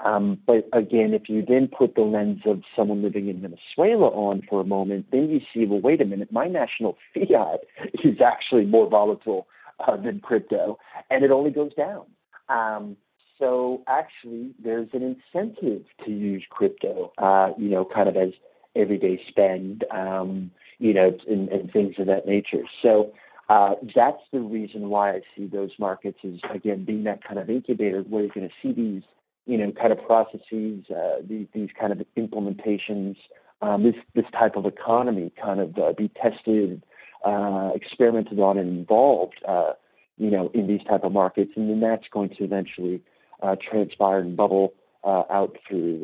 Um, 0.05 0.39
but 0.47 0.69
again, 0.73 1.13
if 1.13 1.29
you 1.29 1.45
then 1.47 1.69
put 1.69 1.97
the 1.97 2.03
lens 2.03 2.43
of 2.47 2.63
someone 2.77 3.03
living 3.03 3.29
in 3.29 3.41
Venezuela 3.41 4.07
on 4.09 4.43
for 4.49 4.61
a 4.61 4.65
moment, 4.65 5.07
then 5.11 5.29
you 5.29 5.41
see, 5.53 5.67
well, 5.67 5.81
wait 5.81 6.01
a 6.01 6.05
minute, 6.05 6.31
my 6.31 6.47
national 6.47 6.97
fiat 7.15 7.61
is 8.05 8.21
actually 8.25 8.65
more 8.65 8.89
volatile 8.89 9.49
uh, 9.87 9.97
than 9.97 10.21
crypto, 10.21 10.79
and 11.11 11.25
it 11.25 11.31
only 11.31 11.51
goes 11.51 11.75
down. 11.75 12.05
Um, 12.49 12.97
so 13.39 13.83
actually, 13.89 14.53
there's 14.63 14.89
an 14.93 15.03
incentive 15.03 15.85
to 16.05 16.11
use 16.11 16.45
crypto, 16.49 17.13
uh, 17.19 17.51
you 17.57 17.69
know, 17.69 17.85
kind 17.85 18.09
of 18.09 18.17
as 18.17 18.31
everyday 18.75 19.21
spend. 19.29 19.85
Um, 19.91 20.51
you 20.79 20.95
know, 20.95 21.17
and, 21.29 21.49
and 21.49 21.73
things 21.73 21.95
of 21.99 22.07
that 22.07 22.27
nature. 22.27 22.63
So 22.83 23.13
uh, 23.49 23.75
that's 23.95 24.23
the 24.33 24.41
reason 24.41 24.91
why 24.91 25.13
I 25.13 25.21
see 25.37 25.47
those 25.47 25.71
markets 25.79 26.19
as 26.25 26.39
again 26.55 26.85
being 26.85 27.05
that 27.05 27.25
kind 27.25 27.39
of 27.39 27.49
incubator 27.49 28.03
where 28.03 28.25
you're 28.25 28.35
going 28.35 28.49
to 28.49 28.55
see 28.63 28.73
these, 28.73 29.03
you 29.47 29.57
know, 29.57 29.73
kind 29.73 29.93
of 29.93 30.05
processes, 30.05 30.85
uh, 30.91 31.23
these 31.27 31.47
these 31.55 31.71
kind 31.79 31.93
of 31.93 32.03
implementations, 32.17 33.17
um, 33.63 33.85
this 33.85 33.95
this 34.15 34.27
type 34.33 34.57
of 34.57 34.67
economy 34.67 35.33
kind 35.43 35.61
of 35.61 35.79
uh, 35.79 35.93
be 35.97 36.11
tested, 36.23 36.83
uh, 37.25 37.71
experimented 37.75 38.39
on, 38.39 38.59
and 38.59 38.69
involved, 38.69 39.37
uh, 39.49 39.73
you 40.19 40.31
know, 40.31 40.51
in 40.53 40.67
these 40.67 40.85
type 40.89 41.05
of 41.05 41.13
markets, 41.13 41.53
and 41.57 41.71
then 41.71 41.81
that's 41.81 42.07
going 42.13 42.29
to 42.29 42.45
eventually 42.45 43.01
uh, 43.43 43.57
transpire 43.57 44.19
and 44.19 44.37
bubble 44.37 44.75
uh, 45.05 45.23
out 45.31 45.57
through 45.67 46.01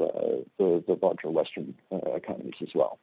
the, 0.56 0.82
the 0.86 0.98
larger 1.02 1.28
Western 1.28 1.74
economies 1.90 2.54
as 2.62 2.68
well. 2.74 2.98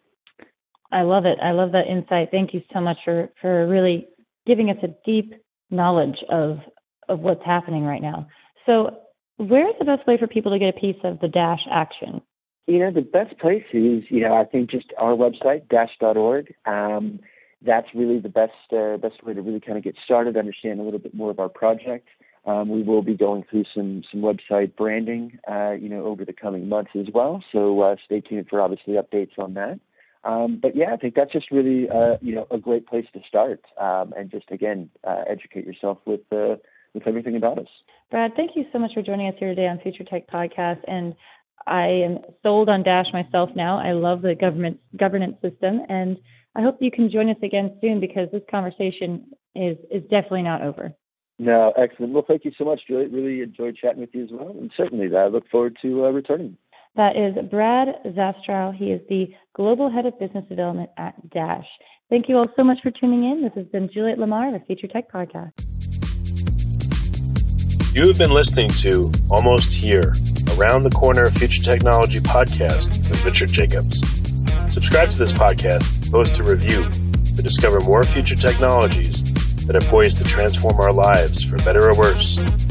I 0.92 1.04
love 1.04 1.26
it. 1.26 1.38
I 1.42 1.52
love 1.52 1.72
that 1.72 1.88
insight. 1.88 2.30
Thank 2.32 2.54
you 2.54 2.62
so 2.74 2.82
much 2.82 2.98
for 3.06 3.30
for 3.42 3.68
really 3.68 4.08
giving 4.46 4.70
us 4.70 4.78
a 4.84 4.88
deep 5.06 5.34
knowledge 5.70 6.18
of 6.30 6.60
of 7.10 7.20
what's 7.20 7.44
happening 7.46 7.84
right 7.84 8.02
now. 8.02 8.28
So, 8.66 8.98
where 9.38 9.68
is 9.70 9.76
the 9.80 9.86
best 9.86 10.06
way 10.08 10.18
for 10.18 10.28
people 10.28 10.52
to 10.52 10.60
get 10.60 10.76
a 10.76 10.80
piece 10.80 11.02
of 11.04 11.20
the 11.20 11.28
Dash 11.28 11.62
action? 11.70 12.22
You 12.68 12.80
know, 12.80 12.92
the 12.92 13.02
best 13.02 13.38
place 13.40 13.64
is 13.74 14.04
you 14.10 14.22
know 14.22 14.36
I 14.36 14.46
think 14.46 14.70
just 14.70 14.88
our 14.98 15.14
website 15.14 15.68
dash.org. 15.70 16.54
Um, 16.66 17.20
that's 17.64 17.88
really 17.94 18.20
the 18.20 18.30
best 18.30 18.52
uh, 18.72 18.98
best 18.98 19.24
way 19.24 19.34
to 19.34 19.42
really 19.42 19.60
kind 19.60 19.78
of 19.78 19.84
get 19.84 19.96
started, 20.04 20.38
understand 20.38 20.80
a 20.80 20.84
little 20.84 21.00
bit 21.00 21.14
more 21.14 21.32
of 21.32 21.40
our 21.40 21.50
project. 21.50 22.08
Um, 22.46 22.70
we 22.70 22.82
will 22.82 23.04
be 23.04 23.16
going 23.16 23.44
through 23.50 23.66
some 23.74 24.04
some 24.12 24.22
website 24.22 24.76
branding, 24.76 25.40
uh, 25.50 25.72
you 25.72 25.90
know, 25.90 26.06
over 26.06 26.26
the 26.26 26.34
coming 26.34 26.68
months 26.68 26.92
as 27.00 27.08
well. 27.14 27.44
So 27.52 27.82
uh, 27.82 27.96
stay 28.06 28.22
tuned 28.22 28.48
for 28.50 28.62
obviously 28.62 28.96
updates 28.96 29.38
on 29.38 29.54
that. 29.56 29.80
Um, 30.24 30.60
but 30.62 30.76
yeah, 30.76 30.94
I 30.94 30.98
think 30.98 31.16
that's 31.16 31.32
just 31.32 31.52
really 31.52 31.90
uh, 31.90 32.18
you 32.22 32.36
know 32.36 32.48
a 32.52 32.58
great 32.58 32.88
place 32.88 33.06
to 33.14 33.20
start, 33.28 33.62
um, 33.80 34.14
and 34.16 34.30
just 34.30 34.52
again 34.52 34.90
uh, 35.04 35.24
educate 35.28 35.66
yourself 35.66 35.98
with 36.06 36.22
uh, 36.32 36.56
with 36.94 37.08
everything 37.08 37.36
about 37.36 37.58
us. 37.58 37.68
Brad, 38.12 38.34
thank 38.36 38.52
you 38.56 38.66
so 38.72 38.80
much 38.80 38.92
for 38.94 39.02
joining 39.02 39.28
us 39.28 39.36
here 39.40 39.50
today 39.50 39.68
on 39.68 39.80
Future 39.80 40.04
Tech 40.04 40.30
Podcast, 40.30 40.80
and 40.88 41.16
I 41.66 41.88
am 41.88 42.20
sold 42.44 42.70
on 42.70 42.84
Dash 42.84 43.08
myself 43.14 43.50
now. 43.56 43.80
I 43.80 43.94
love 43.94 44.22
the 44.22 44.36
government 44.36 44.80
governance 44.96 45.38
system, 45.42 45.82
and 45.90 46.18
I 46.56 46.62
hope 46.62 46.78
you 46.82 46.92
can 46.92 47.10
join 47.10 47.30
us 47.30 47.38
again 47.42 47.78
soon 47.82 48.00
because 48.00 48.30
this 48.32 48.44
conversation 48.50 49.26
is 49.56 49.78
is 49.90 50.04
definitely 50.04 50.44
not 50.44 50.62
over. 50.62 50.94
No, 51.40 51.74
excellent. 51.76 52.14
Well, 52.14 52.26
thank 52.28 52.46
you 52.46 52.52
so 52.56 52.66
much, 52.66 52.82
Juliet. 52.88 53.12
Really 53.12 53.42
enjoyed 53.42 53.76
chatting 53.76 54.02
with 54.02 54.14
you 54.14 54.26
as 54.26 54.30
well, 54.32 54.50
and 54.50 54.72
certainly 54.78 55.16
I 55.16 55.28
look 55.28 55.50
forward 55.50 55.78
to 55.82 56.06
uh, 56.06 56.10
returning. 56.10 56.58
That 56.96 57.16
is 57.16 57.34
Brad 57.50 57.88
Zastrow. 58.06 58.76
He 58.76 58.92
is 58.92 59.02
the 59.08 59.28
Global 59.56 59.90
Head 59.90 60.06
of 60.06 60.20
Business 60.20 60.44
Development 60.50 60.90
at 60.98 61.14
Dash. 61.30 61.66
Thank 62.10 62.28
you 62.28 62.36
all 62.36 62.48
so 62.58 62.66
much 62.66 62.80
for 62.84 62.92
tuning 62.92 63.24
in. 63.24 63.42
This 63.44 63.54
has 63.56 63.66
been 63.68 63.90
Juliet 63.94 64.20
Lamar, 64.20 64.52
the 64.52 64.60
Future 64.66 64.88
Tech 64.88 65.10
Podcast. 65.10 65.54
You 67.96 68.08
have 68.08 68.18
been 68.18 68.32
listening 68.32 68.70
to 68.82 69.10
Almost 69.30 69.74
Here, 69.74 70.16
Around 70.58 70.84
the 70.84 70.92
Corner 70.94 71.30
Future 71.30 71.64
Technology 71.64 72.20
podcast 72.20 73.10
with 73.10 73.26
Richard 73.26 73.50
Jacobs. 73.50 74.00
Subscribe 74.74 75.10
to 75.12 75.18
this 75.18 75.32
podcast, 75.32 76.12
post 76.12 76.40
a 76.42 76.44
review 76.44 76.84
to 77.38 77.42
discover 77.42 77.80
more 77.80 78.04
future 78.04 78.36
technologies 78.36 79.24
that 79.66 79.82
are 79.82 79.90
poised 79.90 80.18
to 80.18 80.26
transform 80.26 80.78
our 80.82 80.92
lives 80.92 81.42
for 81.42 81.58
better 81.60 81.90
or 81.90 81.96
worse, 81.96 82.38